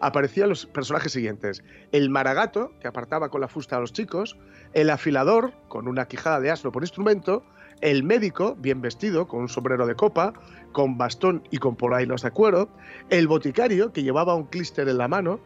[0.00, 4.36] aparecían los personajes siguientes: el maragato que apartaba con la fusta a los chicos,
[4.74, 7.42] el afilador con una quijada de asno por instrumento,
[7.80, 10.32] el médico bien vestido con un sombrero de copa,
[10.72, 12.68] con bastón y con polainos de cuero,
[13.08, 15.40] el boticario que llevaba un clíster en la mano,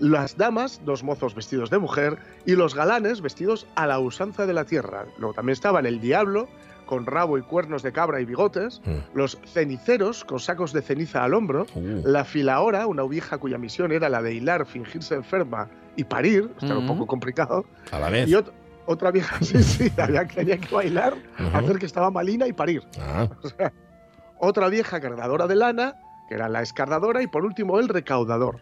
[0.00, 4.52] las damas, dos mozos vestidos de mujer, y los galanes vestidos a la usanza de
[4.54, 5.04] la tierra.
[5.18, 6.48] Luego también estaban el diablo,
[6.86, 8.96] con rabo y cuernos de cabra y bigotes, Mm.
[9.16, 13.92] los ceniceros, con sacos de ceniza al hombro, Uh, la filaora, una vieja cuya misión
[13.92, 18.10] era la de hilar, fingirse enferma y parir, esto era un poco complicado, a la
[18.10, 18.28] vez.
[18.28, 18.50] y ot-
[18.86, 21.56] otra vieja, sí, sí, había, tenía que bailar, Ujú.
[21.56, 22.82] hacer que estaba malina y parir.
[22.98, 23.28] Ah,
[24.38, 25.94] Otra vieja cargadora de lana,
[26.28, 28.60] que era la escardadora, y por último el recaudador.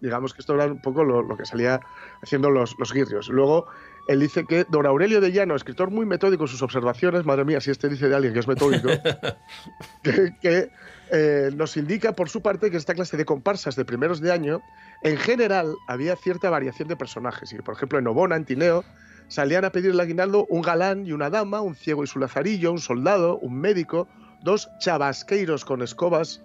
[0.00, 1.80] Digamos que esto era un poco lo, lo que salía
[2.22, 3.28] haciendo los, los guirrios.
[3.28, 3.66] Luego,
[4.08, 7.60] él dice que don Aurelio de Llano, escritor muy metódico en sus observaciones, madre mía,
[7.60, 8.88] si este dice de alguien que es metódico,
[10.02, 10.70] que, que,
[11.14, 14.62] eh, nos indica por su parte que esta clase de comparsas de primeros de año,
[15.02, 17.52] en general, había cierta variación de personajes.
[17.52, 18.82] Y, por ejemplo, en Obona, en Tineo,
[19.28, 22.72] salían a pedir el aguinaldo un galán y una dama, un ciego y su lazarillo,
[22.72, 24.08] un soldado, un médico,
[24.42, 26.42] dos chabasqueiros con escobas,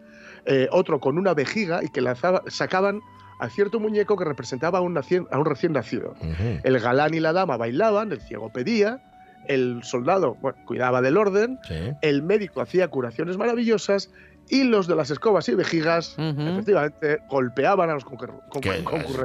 [0.48, 3.02] eh, otro con una vejiga y que lanzaba- sacaban
[3.40, 6.16] a cierto muñeco que representaba a un, nacien- a un recién nacido.
[6.64, 9.00] El galán y la dama bailaban, el ciego pedía,
[9.48, 11.76] el soldado bueno, cuidaba del orden, Sí.
[12.02, 14.10] el médico hacía curaciones maravillosas
[14.50, 18.46] y los de las escobas y vejigas, efectivamente, golpeaban a los concurrentes.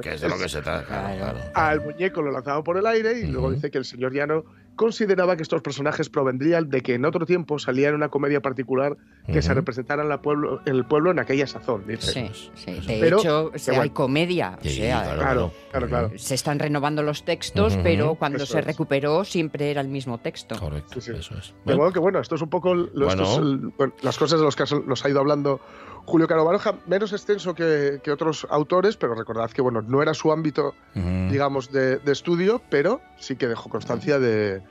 [0.02, 0.84] que es de lo que se trata.
[0.84, 1.38] Claro, Claro.
[1.38, 1.50] claro.
[1.54, 4.44] Al muñeco lo lanzaban por el aire y luego dice que el señor Llano
[4.76, 8.96] consideraba que estos personajes provendrían de que en otro tiempo salía en una comedia particular
[9.26, 11.84] que se representara en, la pueblo, en el pueblo en aquella sazón.
[11.86, 12.30] Dice.
[12.34, 12.72] Sí, sí.
[12.86, 12.98] De.
[13.00, 14.58] Pero- hecho, que o sea, hay comedia.
[14.60, 15.18] o sea, claro.
[15.20, 16.10] Claro, claro, claro.
[16.16, 18.64] se están renovando los textos, pero cuando Eso se es.
[18.66, 20.56] recuperó siempre era el mismo texto.
[20.58, 21.18] Correcto, Sí, sí.
[21.18, 21.48] eso es.
[21.48, 23.22] De Bueno, modo que bueno, esto es un poco lo- Bueno.
[23.22, 25.60] esto es el- bueno, las cosas de las que nos ha ido hablando
[26.04, 30.14] Julio Caro Baroja, menos extenso que, que otros autores, pero recordad que bueno, no era
[30.14, 34.62] su ámbito, digamos, de, de estudio, pero sí que dejó constancia de,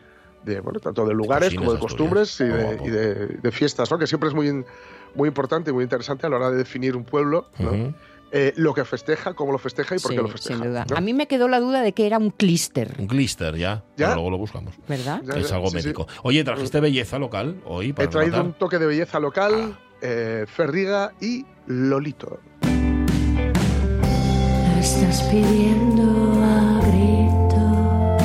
[0.43, 3.97] de, bueno, tanto de lugares como de costumbres y, de, y fiestas, ¿no?
[3.97, 4.65] que siempre es muy,
[5.15, 7.93] muy importante y muy interesante a la hora de definir un pueblo, ¿no?
[8.33, 10.59] Eh, lo que festeja, cómo lo festeja y por Sí, qué lo festeja.
[10.59, 10.85] sin duda.
[10.89, 10.95] ¿no?
[10.95, 13.83] A mí me quedó la duda de que era un clíster, Un clister, ya.
[13.97, 14.05] ¿Ya?
[14.07, 14.73] Pero luego lo buscamos.
[14.87, 15.21] ¿verdad?
[15.25, 15.83] Ya, es ya, algo sí, sí.
[15.87, 16.07] médico.
[16.23, 18.53] Oye, ¿trajiste belleza local hoy para He traído rematar?
[18.53, 19.79] un toque de belleza local, Ah.
[20.01, 22.39] eh, Ferriga y Lolito.
[24.79, 28.21] Estás pidiendo a gritos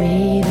[0.00, 0.42] mi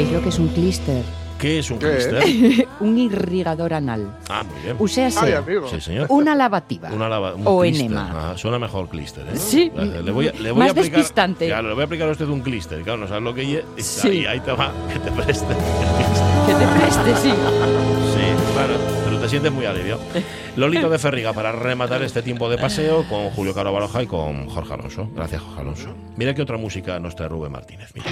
[0.00, 1.02] ¿Sabéis lo que es un clister?
[1.38, 2.06] ¿Qué es un ¿Qué es?
[2.06, 2.68] clister?
[2.80, 4.16] un irrigador anal.
[4.30, 4.88] Ah, muy bien.
[4.88, 5.34] Sea, Ay.
[5.70, 6.06] Sí, señor.
[6.08, 6.90] una lavativa.
[6.90, 7.84] Una lava, un o clister.
[7.84, 8.10] enema.
[8.32, 9.36] Ah, suena mejor clister, ¿eh?
[9.36, 9.70] Sí.
[9.76, 11.48] Le voy a, le voy Más a aplicar, despistante.
[11.48, 12.80] Claro, le voy a aplicar a usted un clister.
[12.80, 13.84] Claro, no sabes lo que es.
[13.84, 14.08] Sí.
[14.08, 15.54] Ahí, ahí te va, que te preste.
[16.46, 17.30] Que te preste, sí.
[17.30, 18.74] Sí, claro,
[19.04, 20.00] pero te sientes muy aliviado.
[20.56, 24.46] Lolito de Ferriga para rematar este tiempo de paseo con Julio Caro Baroja y con
[24.48, 25.10] Jorge Alonso.
[25.14, 25.94] Gracias, Jorge Alonso.
[26.16, 27.90] Mira qué otra música nos trae Rubén Martínez.
[27.94, 28.06] Mira.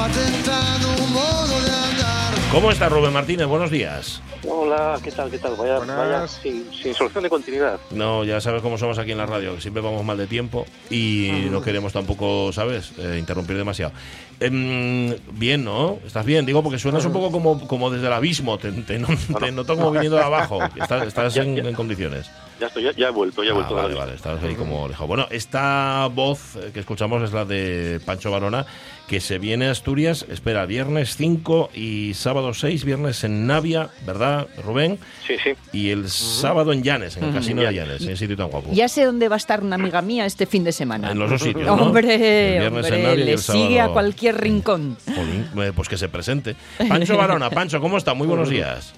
[0.00, 2.34] Patentado un modo de andar.
[2.50, 3.46] ¿Cómo está Rubén Martínez?
[3.46, 4.22] Buenos días.
[4.48, 5.30] Hola, ¿qué tal?
[5.30, 5.56] ¿Qué tal?
[5.56, 7.78] Vaya, vaya sin, sin solución de continuidad.
[7.90, 10.64] No, ya sabes cómo somos aquí en la radio, que siempre vamos mal de tiempo
[10.88, 13.92] y no queremos tampoco, ¿sabes?, Eh, interrumpir demasiado.
[14.40, 15.98] Em, bien, ¿no?
[16.06, 16.46] ¿Estás bien?
[16.46, 19.76] Digo, porque suenas un poco como, como desde el abismo, te, te, no- te noto
[19.76, 20.58] como viniendo de abajo.
[20.80, 21.62] Estás, estás Ya, en, ya.
[21.68, 22.30] en condiciones.
[22.58, 23.74] Ya estoy, ya, ya he vuelto, ya he Ah, vuelto.
[23.74, 25.06] vale, vale, estás ahí como lejos.
[25.06, 28.66] Bueno, esta voz que escuchamos es la de Pancho Barona,
[29.08, 34.46] que se viene a Asturias, espera, viernes 5 y sábado 6, viernes en Navia, ¿verdad,
[34.62, 34.98] Rubén?
[35.26, 35.50] Sí, sí.
[35.72, 38.68] Y el sábado en Llanes, en el casino de Llanes, en sitio tan guapo.
[38.72, 41.10] Ya sé dónde va a estar una amiga mía este fin de semana.
[41.12, 41.74] En los dos sitios, ¿no?
[41.74, 42.14] Hombre,
[42.56, 44.96] El viernes en hombre, Navia y le el sigue sábado- a cualquier rincón.
[45.06, 46.56] Jolín, eh, pues que se presente.
[46.88, 48.14] Pancho Barona, Pancho, ¿cómo está?
[48.14, 48.92] Muy buenos días.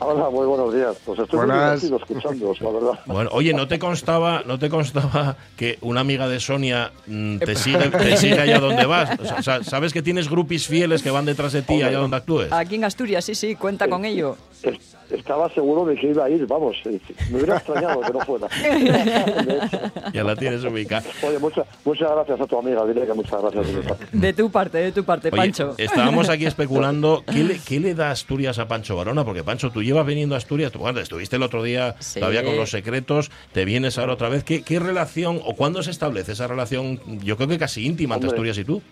[0.00, 0.96] Hola, muy buenos días.
[1.04, 1.82] Pues estoy muy Buenas.
[1.82, 3.00] divertido escuchándoos, la verdad.
[3.06, 7.56] Bueno, oye, ¿no te constaba, no te constaba que una amiga de Sonia mm, te
[7.56, 9.18] sigue, te sigue allá donde vas?
[9.18, 12.52] O sea, ¿Sabes que tienes grupis fieles que van detrás de ti allá donde actúes?
[12.52, 14.36] Aquí en Asturias, sí, sí, cuenta con ello.
[14.62, 16.76] Es- Estaba seguro de que iba a ir, vamos.
[16.84, 17.00] eh,
[17.30, 18.46] Me hubiera extrañado que no fuera.
[20.12, 21.02] Ya la tienes ubicada.
[21.26, 22.84] Oye, muchas muchas gracias a tu amiga.
[22.84, 23.66] Dile que muchas gracias.
[23.66, 24.06] de mi parte.
[24.12, 25.74] De tu parte, de tu parte, Oye, Pancho.
[25.78, 29.82] estábamos aquí especulando ¿qué le, qué le da Asturias a Pancho Barona, porque Pancho, tú
[29.82, 32.20] llevas viniendo a Asturias, tú, bueno, estuviste el otro día Sí.
[32.20, 34.44] todavía con los secretos, te vienes ahora otra vez.
[34.44, 37.00] ¿Qué, qué relación o cuándo se establece esa relación?
[37.24, 38.28] Yo creo que casi íntima entre.
[38.28, 38.82] Asturias y tú.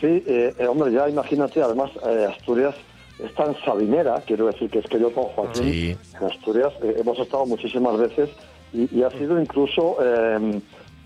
[0.00, 2.74] Sí, eh, eh, hombre, ya imagínate, además, eh, Asturias
[3.24, 5.96] es tan sabinera, quiero decir que es que yo con Joaquín Sí.
[6.18, 8.30] en Asturias eh, hemos estado muchísimas veces
[8.72, 10.60] y, y ha sido incluso eh,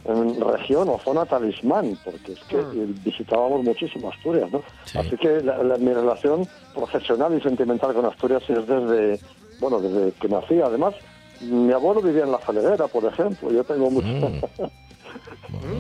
[0.09, 4.63] en región o zona talismán, porque es que eh, visitábamos muchísimo Asturias, ¿no?
[4.85, 4.99] Sí.
[4.99, 9.19] Así que la- la- mi relación profesional y sentimental con Asturias es desde,
[9.61, 10.61] bueno, desde que nací.
[10.61, 10.95] Además,
[11.41, 13.51] mi abuelo vivía en La Faleguera, por ejemplo.
[13.51, 14.07] Yo tengo mucho...
[14.07, 14.41] Mm.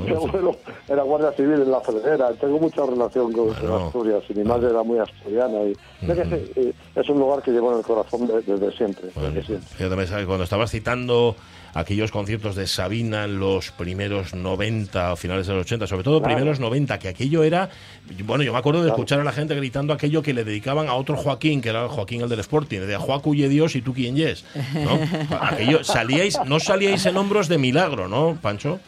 [0.04, 0.56] Mi abuelo
[0.88, 2.32] era guardia civil en la frontera.
[2.40, 3.86] Tengo mucha relación con, Bueno.
[3.86, 5.62] Asturias y mi madre era muy asturiana.
[5.64, 5.74] Y,
[6.06, 9.10] yo sé, eh, es un lugar que llevo en el corazón de- desde siempre.
[9.14, 9.68] Bueno, desde siempre.
[9.76, 11.36] fíjate, me sale- cuando estabas citando
[11.74, 16.20] aquellos conciertos de Sabina en los primeros 90 o finales de los 80, sobre todo
[16.20, 16.34] Claro.
[16.34, 17.68] primeros 90, que aquello era,
[18.24, 20.94] bueno, yo me acuerdo de escuchar a la gente gritando aquello que le dedicaban a
[20.94, 23.92] otro Joaquín, que era el Joaquín el del Sporting, de Joacu y Dios y tú
[23.92, 24.98] quién yes, ¿no?
[25.40, 28.80] Aquello, salíais, no salíais en hombros de milagro, ¿no, Pancho?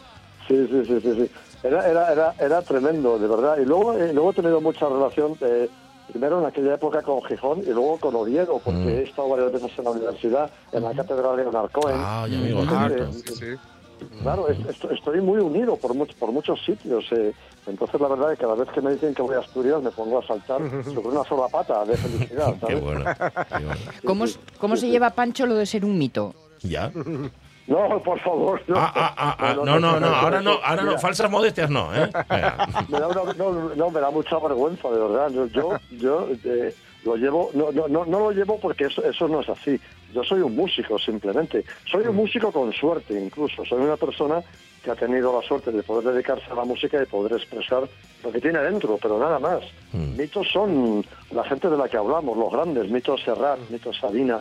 [0.49, 1.15] Sí, sí, sí, sí.
[1.15, 1.31] sí.
[1.63, 3.59] Era, era, era, era tremendo, de verdad.
[3.59, 5.69] Y luego, eh, luego he tenido mucha relación, eh,
[6.11, 8.89] primero en aquella época con Gijón y luego con Oviedo, porque Mm.
[8.89, 11.97] he estado varias veces en la universidad, en la Catedral de Leonard Cohen.
[11.99, 13.59] Ah, ya amigo, eh,
[14.23, 17.05] Claro, es- esto- estoy muy unido por, much- por muchos sitios.
[17.13, 17.33] eh.
[17.67, 19.91] Entonces, la verdad es que cada vez que me dicen que voy a Asturias, me
[19.91, 20.61] pongo a saltar
[20.95, 22.53] sobre una sola pata de felicidad.
[22.55, 22.81] Qué ¿sabes?
[22.81, 23.05] bueno,
[23.49, 23.81] qué bueno.
[24.07, 24.25] ¿Cómo,
[24.59, 26.33] cómo se lleva Pancho lo de ser un mito?
[26.63, 26.91] ¿Ya?
[27.69, 28.61] No, por favor.
[28.67, 31.95] No, Ah, ah, ah, ah, no, no, no, ahora no, ahora no, falsas modestias no,
[31.95, 32.11] ¿eh?
[32.89, 35.29] Me da una- no, no, me da mucha vergüenza, de verdad.
[35.31, 39.29] Yo, yo, yo, eh, lo llevo, no, no, no, no lo llevo porque eso, eso
[39.29, 39.79] no es así.
[40.15, 41.65] Yo soy un músico, simplemente.
[41.85, 43.63] Soy un músico con suerte, incluso.
[43.67, 44.41] Soy una persona
[44.83, 47.83] que ha tenido la suerte de poder dedicarse a la música y poder expresar
[48.25, 49.61] lo que tiene dentro, pero nada más.
[49.93, 52.91] Mitos son la gente de la que hablamos, los grandes.
[52.91, 54.41] Mitos Serrat, mitos Sabina,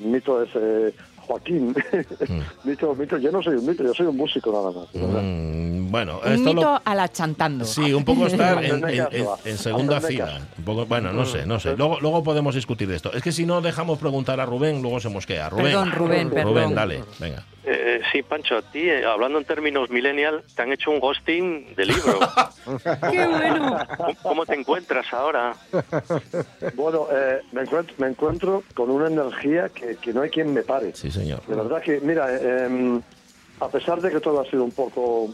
[0.00, 0.92] mito es eh,
[1.26, 1.74] Joaquín.
[2.64, 4.92] mito, mito, yo no soy un mito, yo soy un músico nada más.
[4.92, 5.22] verdad.
[5.22, 7.64] Mm, bueno, Un esto mito lo, a la chantando.
[7.64, 10.40] Sí, un poco estar en, Hazme en- caso, en- en segunda fila.
[10.58, 11.76] Un poco, bueno, no sé, no sé.
[11.76, 13.12] Luego, luego podemos discutir de esto.
[13.12, 15.48] Es que si no dejamos preguntar a Rubén, luego se mosquea.
[15.48, 16.74] Rubén, Perdón, Rubén, Rubén, perdón.
[16.74, 17.44] dale, venga.
[17.96, 21.74] Eh, sí, Pancho, a ti, eh, hablando en términos millennial, te han hecho un ghosting
[21.74, 22.20] de libro.
[23.10, 23.78] ¡Qué bueno!
[23.96, 25.56] ¿Cómo, cómo te encuentras ahora?
[26.74, 30.62] Bueno, eh, me, encuentro, me encuentro con una energía que, que no hay quien me
[30.62, 30.92] pare.
[30.94, 31.40] Sí, señor.
[31.46, 33.00] De verdad que, mira, eh, em,
[33.60, 35.30] a pesar de que todo ha sido un poco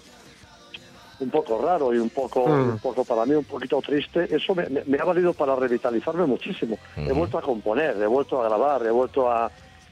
[1.18, 2.70] un poco raro y un poco, Mm.
[2.70, 6.26] un poco para mí un poquito triste, eso me, me- me ha valido para revitalizarme
[6.26, 6.78] muchísimo.
[6.96, 9.48] He vuelto a componer, he vuelto a grabar, he vuelto a,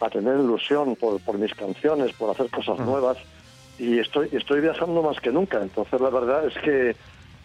[0.06, 3.16] a tener ilusión por, por mis canciones, por hacer cosas nuevas
[3.78, 5.60] y estoy, estoy viajando más que nunca.
[5.62, 6.96] Entonces la verdad es que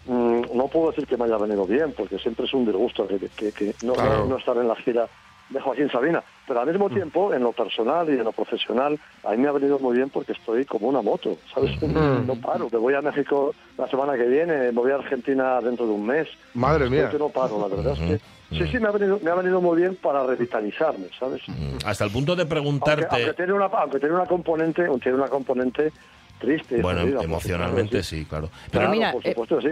[0.06, 3.18] mm, no puedo decir que me haya venido bien, porque siempre es un disgusto que,
[3.36, 4.26] que- que no, Claro.
[4.26, 5.08] no estar en la gira
[5.50, 6.22] de Joaquín Sabina.
[6.46, 9.52] Pero al mismo tiempo, en lo personal y en lo profesional, a mí me ha
[9.52, 11.70] venido muy bien porque estoy como una moto, ¿sabes?
[11.82, 12.26] Mm.
[12.26, 12.68] No paro.
[12.70, 16.06] Me voy a México la semana que viene, me voy a Argentina dentro de un
[16.06, 16.28] mes.
[16.54, 17.10] Madre mía.
[17.10, 18.36] que no paro, la verdad es que...
[18.48, 21.42] Sí, sí, me ha, venido, me ha venido muy bien para revitalizarme, ¿sabes?
[21.84, 23.06] Hasta el punto de Aunque, preguntarte.
[23.10, 25.92] aunque tiene una aunque tiene una componente tiene una componente
[26.38, 28.50] triste Bueno, emocionalmente sí, claro.
[28.70, 29.68] Pero mira, por eh, supuesto sí.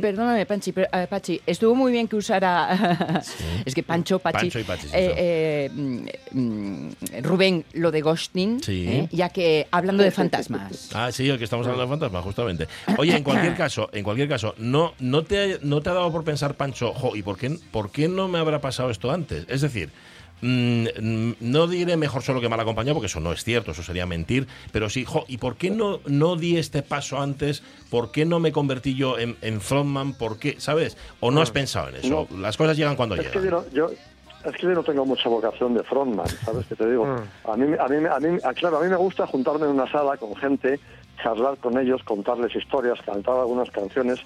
[0.00, 3.22] Perdóname, Panchi, pero, eh, Pachi, estuvo muy bien que usara.
[3.64, 4.38] es que Pancho, Pachi.
[4.46, 6.88] Pancho y Pachi, sí, eh, eh, mm,
[7.22, 8.86] Rubén, lo de Ghosting, Sí.
[8.88, 10.90] eh, ya que hablando de fantasmas.
[10.94, 12.68] Ah, sí, el que estamos hablando de fantasma, justamente.
[12.98, 16.22] Oye, en cualquier caso, en cualquier caso, no, no te, no te ha dado por
[16.24, 19.46] pensar, Pancho, jo, ¿y por qué, por qué no me habrá pasado esto antes?
[19.48, 19.90] Es decir,
[20.42, 24.46] no diré mejor solo que mal acompañado, porque eso no es cierto, eso sería mentir,
[24.72, 27.62] pero sí, jo, ¿y por qué no, no di este paso antes?
[27.90, 30.14] ¿Por qué no me convertí yo en, en frontman?
[30.14, 30.56] ¿Por qué?
[30.58, 30.96] ¿Sabes?
[31.20, 32.26] ¿O no has pensado en eso?
[32.38, 33.44] Las cosas llegan cuando Es que llegan.
[33.44, 33.90] yo, no- yo-
[34.44, 37.06] es que yo no tengo mucha vocación de frontman, ¿sabes qué te digo?
[37.44, 40.16] A mí, a mí, a mí, claro, a mí me gusta juntarme en una sala
[40.16, 40.80] con gente,
[41.22, 44.18] charlar con ellos, contarles historias, cantar algunas canciones,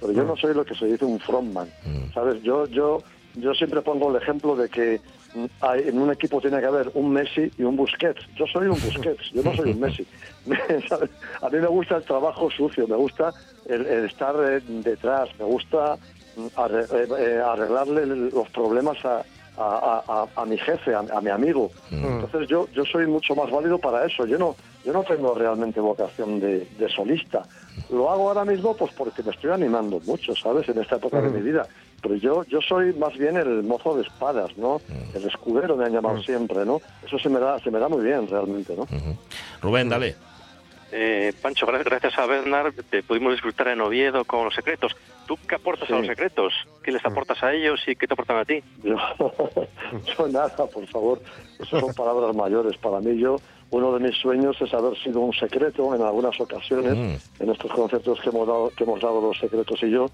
[0.00, 1.68] pero yo no soy lo que se dice un frontman,
[2.14, 2.40] ¿sabes?
[2.44, 3.02] Yo, yo,
[3.34, 5.23] yo siempre pongo el ejemplo de que mm,
[5.60, 8.20] hay- en un equipo tiene que haber un Messi y un Busquets.
[8.36, 10.06] Yo soy un Busquets, yo no soy un Messi.
[11.40, 15.44] A mí me gusta el trabajo sucio, me gusta el, el estar eh, detrás, me
[15.44, 15.98] gusta
[16.36, 19.24] mm, eh, eh, arreglarle los problemas a, a-
[19.56, 21.70] a- a- a mi jefe, a, a mi amigo.
[21.90, 24.26] Entonces yo, yo soy mucho más válido para eso.
[24.26, 27.46] Yo no, yo no tengo realmente vocación de, de solista.
[27.90, 30.68] Lo hago ahora mismo pues porque me estoy animando mucho, ¿sabes?
[30.68, 31.68] En esta época de mi vida.
[32.04, 34.78] Pero yo, yo soy más bien el mozo de espadas, ¿no?
[35.14, 36.82] El escudero me han llamado siempre, ¿no?
[37.04, 38.86] Eso se me da, se me da muy bien realmente, ¿no?
[39.62, 40.14] Rubén, dale.
[40.92, 44.94] Eh, Pancho, gra- gracias a Bernard te pudimos disfrutar en Oviedo con los secretos.
[45.26, 45.92] ¿Tú qué aportas a Sí.
[45.94, 46.52] los secretos?
[46.82, 48.62] ¿Qué les aportas a ellos y qué te aportan a ti?
[48.84, 48.94] Yo,
[50.18, 51.20] yo nada, por favor.
[51.58, 52.76] Eso son palabras mayores.
[52.76, 53.36] Para mí, yo,
[53.70, 57.42] uno de mis sueños es haber sido un secreto en algunas ocasiones, Mm.
[57.42, 60.06] en estos conciertos que hemos, dado, que hemos dado los secretos y yo.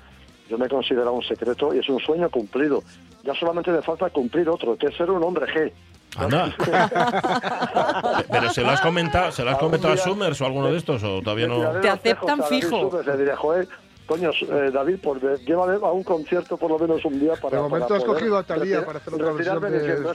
[0.50, 2.82] Yo me considero un secreto y es un sueño cumplido.
[3.22, 5.72] Ya solamente me falta cumplir otro, que es ser un hombre G.
[6.16, 6.52] Anda.
[8.30, 11.02] Pero se lo has comentado, se lo has comentado a Summers o alguno de estos
[11.04, 11.80] o todavía no.
[11.80, 12.90] Te aceptan fijo.
[12.90, 13.68] Summers, Le diré, joder,
[14.06, 17.58] coño, eh, David, por, llévame a un concierto por lo menos un día para.
[17.58, 20.08] De momento para has cogido a retirar- para hacer otra versión de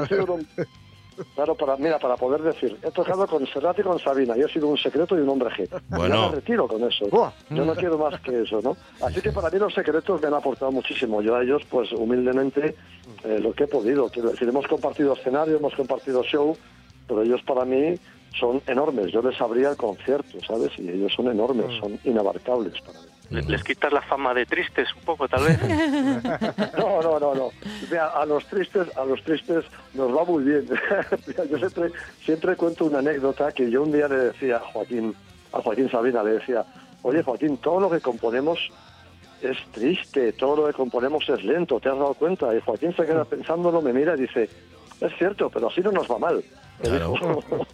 [0.00, 0.38] "Ha sido
[1.16, 1.26] Sufre un Babón", secreto, mira.
[1.26, 3.98] he sido un- Claro, para, mira, para poder decir, he tocado con Serrat y con
[3.98, 5.68] Sabina, y he sido un secreto y un hombre G.
[5.88, 6.14] Bueno.
[6.14, 7.06] Ya me retiro con eso.
[7.08, 7.30] Buah.
[7.50, 8.76] Yo no quiero más que eso, ¿no?
[9.00, 11.20] Así que para mí los secretos me han aportado muchísimo.
[11.22, 12.74] Yo a ellos, pues humildemente,
[13.24, 14.08] eh, lo que he podido.
[14.08, 16.56] Quiero decir, hemos compartido escenario, hemos compartido show,
[17.06, 17.98] pero ellos para mí
[18.38, 19.12] son enormes.
[19.12, 20.72] Yo les abría el concierto, ¿sabes?
[20.78, 23.06] Y ellos son enormes, son inabarcables para mí.
[23.32, 25.58] ¿Le- ¿Les quitas la fama de tristes un poco, tal vez?
[26.78, 27.50] No, no, no, no.
[27.90, 29.64] Mira, a los tristes, a los tristes
[29.94, 30.68] nos va muy bien.
[31.26, 31.90] Mira, yo siempre,
[32.24, 35.14] siempre cuento una anécdota que yo un día le decía a Joaquín,
[35.52, 36.64] a Joaquín Sabina, le decía,
[37.02, 38.58] oye Joaquín, todo lo que componemos
[39.42, 42.54] es triste, todo lo que componemos es lento, ¿te has dado cuenta?
[42.54, 44.48] Y Joaquín se queda pensándolo, me mira y dice,
[45.00, 46.42] es cierto, pero así no nos va mal.
[46.80, 47.14] Claro.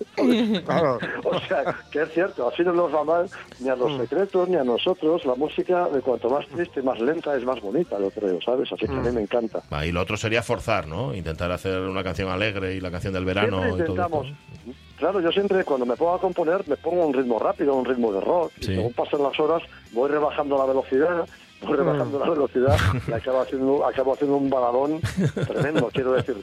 [0.67, 0.99] Claro.
[1.25, 3.31] O sea, que es cierto, así no nos va mal
[3.61, 5.25] ni a los secretos ni a nosotros.
[5.25, 8.71] La música, de cuanto más triste, más lenta, es más bonita, yo creo, ¿sabes?
[8.73, 9.63] Así que a mí me encanta.
[9.71, 11.15] Ah, y lo otro sería forzar, ¿no?
[11.15, 14.27] Intentar hacer una canción alegre y la canción del verano Siempre y todo intentamos.
[14.27, 14.73] esto.
[14.99, 18.13] Claro, yo siempre cuando me pongo a componer me pongo un ritmo rápido, un ritmo
[18.13, 18.51] de rock.
[18.61, 18.73] Sí.
[18.73, 21.25] Y según pasan las horas voy rebajando la velocidad,
[21.63, 22.77] voy rebajando la velocidad
[23.07, 25.01] y acabo haciendo, acabo haciendo un baladón
[25.47, 26.37] tremendo, quiero decir.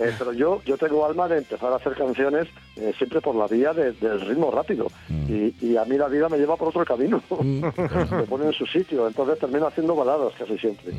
[0.00, 2.46] Eh, pero yo yo tengo alma de empezar a hacer canciones
[2.76, 4.86] eh, siempre por la vía de- del ritmo rápido.
[5.28, 7.20] Y, y a mí la vida me lleva por otro camino.
[7.42, 9.08] me pone en su sitio.
[9.08, 10.92] Entonces termino haciendo baladas casi siempre.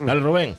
[0.00, 0.54] Dale, Rubén.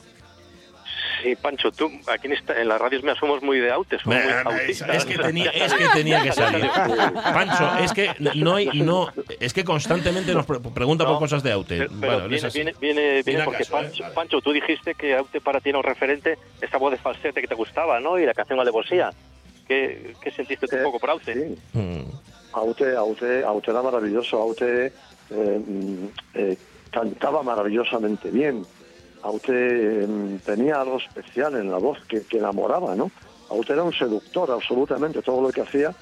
[1.22, 4.16] Sí, Pancho, tú aquí en, esta- en las radios mías somos muy de autes, muy
[4.16, 4.96] Es, autistas.
[4.96, 6.70] es que tenía, es que tenía que salir.
[7.14, 9.08] Pancho, es que no hay, no,
[9.40, 11.78] es que constantemente nos pre- pregunta por cosas de Aute.
[11.78, 13.82] Pero, pero Bueno, es viene, viene, viene, viene porque caso, ¿eh?
[13.82, 14.14] Pancho, Vale.
[14.14, 17.48] Pancho, tú dijiste que Aute para ti era un referente, esa voz de falsete que
[17.48, 18.18] te gustaba, ¿no?
[18.18, 19.10] Y la canción Alevosía.
[19.66, 21.34] ¿Qué, ¿Qué sentiste tú un Eh, poco por Aute?
[21.34, 21.78] Sí.
[21.78, 22.02] Mm.
[22.52, 24.38] Aute, Aute, Aute era maravilloso.
[24.40, 24.92] Aute eh,
[25.66, 26.04] mm,
[26.34, 26.56] eh,
[26.90, 28.64] cantaba maravillosamente bien.
[29.22, 33.10] Aute mm, tenía algo especial en la voz que, enamoraba, ¿no?
[33.50, 35.22] Aute era un seductor absolutamente.
[35.22, 35.94] Todo lo que hacía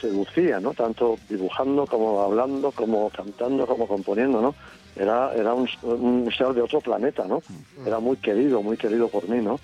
[0.00, 0.74] seducía, ¿no?
[0.74, 4.54] Tanto dibujando como hablando, como cantando, como componiendo, ¿no?
[4.94, 7.42] Era, era un, un ser de otro planeta, ¿no?
[7.84, 9.60] Era muy querido, muy querido por mí, ¿no?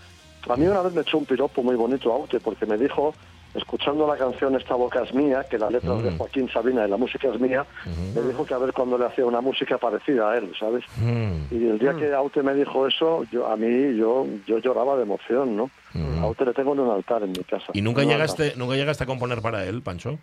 [0.49, 3.15] A mí una vez me echó un piropo muy bonito Aute porque me dijo,
[3.55, 6.91] escuchando la canción Esta boca es mía, que la letra es de Joaquín Sabina y
[6.91, 7.67] la música es mía,
[8.15, 10.85] me dijo que a ver cuando le hacía una música parecida a él, ¿sabes?
[10.97, 11.55] Mm.
[11.55, 15.03] Y el día que Aute me dijo eso, yo a mí yo yo lloraba de
[15.03, 15.71] emoción, ¿no?
[15.95, 17.67] A Aute le tengo en un altar en mi casa.
[17.75, 20.19] ¿Y nunca llegaste, nunca llegaste a componer para él, Pancho?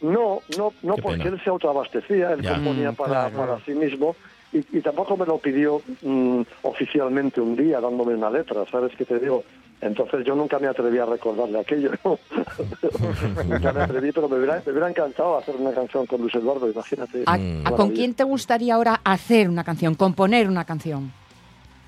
[0.00, 1.30] No, no, no, Qué porque pena.
[1.30, 2.54] él se autoabastecía, él Ya.
[2.54, 3.36] componía Mm, para, claro.
[3.36, 4.16] para sí mismo
[4.52, 9.04] y, y tampoco me lo pidió mm, oficialmente un día dándome una letra, ¿sabes qué
[9.04, 9.44] te digo?
[9.82, 12.16] Entonces yo nunca me atreví a recordarle aquello, ¿no?
[13.44, 16.70] nunca me atreví, pero me hubiera, me hubiera encantado hacer una canción con Luis Eduardo,
[16.70, 17.24] imagínate.
[17.26, 17.66] ¿A, Mm.
[17.66, 21.12] a con quién te gustaría ahora hacer una canción, componer una canción?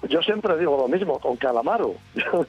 [0.09, 1.95] Yo siempre digo lo mismo, con Calamaro.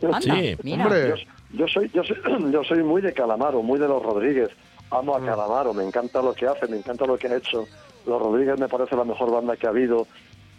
[0.03, 0.83] Anda, Sí, mira.
[0.83, 1.09] hombre.
[1.09, 1.15] Yo,
[1.59, 2.17] yo soy, yo, soy,
[2.51, 4.49] yo soy muy de Calamaro, muy de los Rodríguez.
[4.89, 7.65] Amo a Calamaro, me encanta lo que hace, me encanta lo que ha hecho.
[8.07, 10.07] Los Rodríguez me parece la mejor banda que ha habido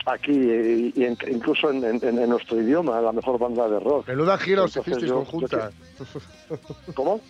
[0.07, 4.09] aquí y, y en- incluso en, en- en nuestro idioma, la mejor banda de rock.
[4.09, 5.70] Menuda gira os hicisteis yo- conjunta.
[6.94, 7.20] ¿Cómo?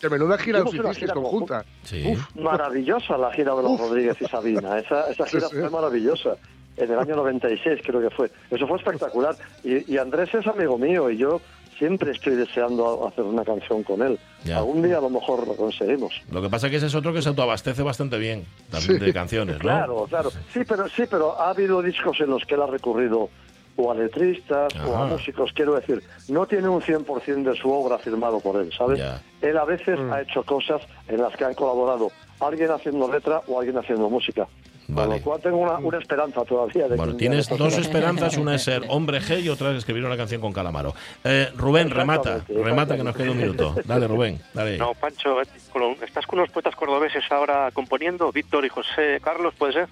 [0.00, 1.64] Que menuda gira os hicisteis conjunta.
[1.84, 2.14] Sí.
[2.34, 4.78] Maravillosa la gira de los Rodríguez y Sabina.
[4.84, 5.60] Esa, esa gira Sí, sí.
[5.60, 6.36] fue maravillosa.
[6.76, 8.30] En el año 96 creo que fue.
[8.50, 9.36] Eso fue espectacular.
[9.62, 11.40] Y, y Andrés es amigo mío y yo
[11.78, 14.18] siempre estoy deseando hacer una canción con él.
[14.44, 14.58] Ya.
[14.58, 16.12] Algún día a lo mejor lo conseguimos.
[16.30, 19.12] Lo que pasa es que ese es otro que se autoabastece bastante bien, también de
[19.12, 19.60] canciones, ¿no?
[19.60, 20.30] Claro, claro.
[20.52, 23.28] Sí, pero sí, pero ha habido discos en los que él ha recurrido
[23.74, 27.98] o a letristas o a músicos, quiero decir, no tiene un 100% de su obra
[27.98, 29.02] firmado por él, ¿sabes?
[29.40, 30.12] Él a veces Mm.
[30.12, 32.10] ha hecho cosas en las que han colaborado
[32.40, 34.46] alguien haciendo letra o alguien haciendo música.
[34.86, 38.62] Con lo cual tengo una, una esperanza todavía de Bueno, tienes dos esperanzas, una es
[38.62, 40.94] ser hombre G y otra es escribir una canción con Calamaro.
[41.24, 43.74] Eh, Rubén, remata, remata que nos queda un minuto.
[43.84, 44.78] Dale, Rubén, dale.
[44.78, 49.88] No, Pancho, estás con unos poetas cordobeses ahora componiendo, Víctor y José Carlos, ¿puede ser?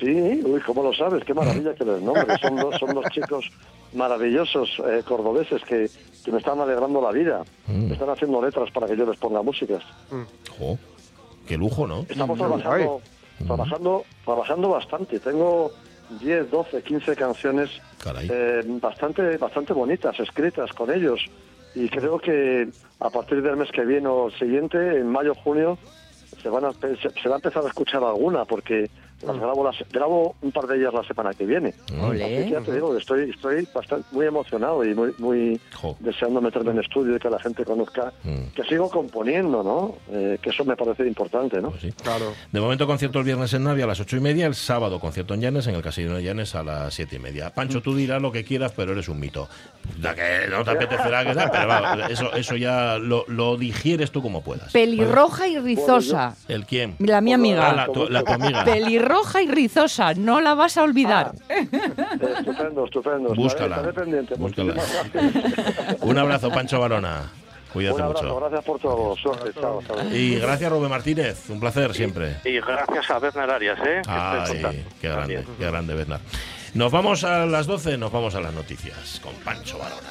[0.00, 1.22] Sí, uy, ¿cómo lo sabes?
[1.24, 2.40] Qué maravilla que les nombres.
[2.40, 3.50] Son dos, son dos chicos
[3.92, 5.90] maravillosos eh, cordobeses que,
[6.24, 7.42] que me están alegrando la vida.
[7.66, 7.88] Mm.
[7.88, 9.82] Me están haciendo letras para que yo les ponga músicas.
[10.58, 10.78] Jo,
[11.46, 12.06] qué lujo, ¿no?
[12.08, 13.02] Estamos trabajando,
[13.44, 15.20] trabajando, trabajando bastante.
[15.20, 15.72] Tengo
[16.20, 17.70] 10, 12, 15 canciones
[18.28, 21.20] eh, bastante, bastante bonitas escritas con ellos.
[21.74, 22.68] Y creo que
[23.00, 25.78] a partir del mes que viene o el siguiente, en mayo, junio,
[26.42, 28.90] se, van a, se, se va a empezar a escuchar alguna porque
[29.22, 31.74] las grabo, las, grabo un par de ellas la semana que viene.
[32.00, 32.24] Olé.
[32.24, 35.60] Así que ya te digo, estoy, estoy bastante, muy emocionado y muy, muy
[36.00, 38.12] deseando meterme en estudio y que la gente conozca
[38.54, 39.96] que sigo componiendo, ¿no?
[40.10, 41.72] Eh, que eso me parece importante, ¿no?
[42.02, 42.32] Claro.
[42.52, 45.34] De momento concierto el viernes en Navia a las ocho y media, el sábado concierto
[45.34, 47.54] en Llanes, en el Casino de Llanes a las siete y media.
[47.54, 49.48] Pancho, tú dirás lo que quieras, pero eres un mito.
[50.00, 54.10] La que no te apetecerá que sea, pero va, eso, eso ya lo, lo digieres
[54.10, 54.72] tú como puedas.
[54.72, 56.36] Pelirroja y rizosa.
[56.48, 56.96] ¿El quién?
[56.98, 57.70] La mi amiga.
[57.70, 58.64] Ah, la, tu, la tu amiga.
[58.64, 59.05] Pelirroja
[59.42, 61.32] y rizosa, no la vas a olvidar.
[61.48, 63.34] Estupendo, estupendo.
[63.34, 65.02] Búscala, gracias.
[66.00, 67.30] Un abrazo, Pancho Barona.
[67.72, 68.40] Cuídate Un abrazo, mucho.
[68.40, 69.16] gracias por todo.
[69.16, 69.82] Suerte, chao.
[69.86, 69.96] chao.
[70.10, 71.50] Y gracias, Rubén Martínez.
[71.50, 72.36] Un placer siempre.
[72.44, 74.02] Y gracias a Bernard Arias, ¿eh?
[74.02, 76.20] que Ay, qué grande, qué grande, Bernard.
[76.74, 80.10] Nos vamos a las 12, nos vamos a las noticias con Pancho Barona.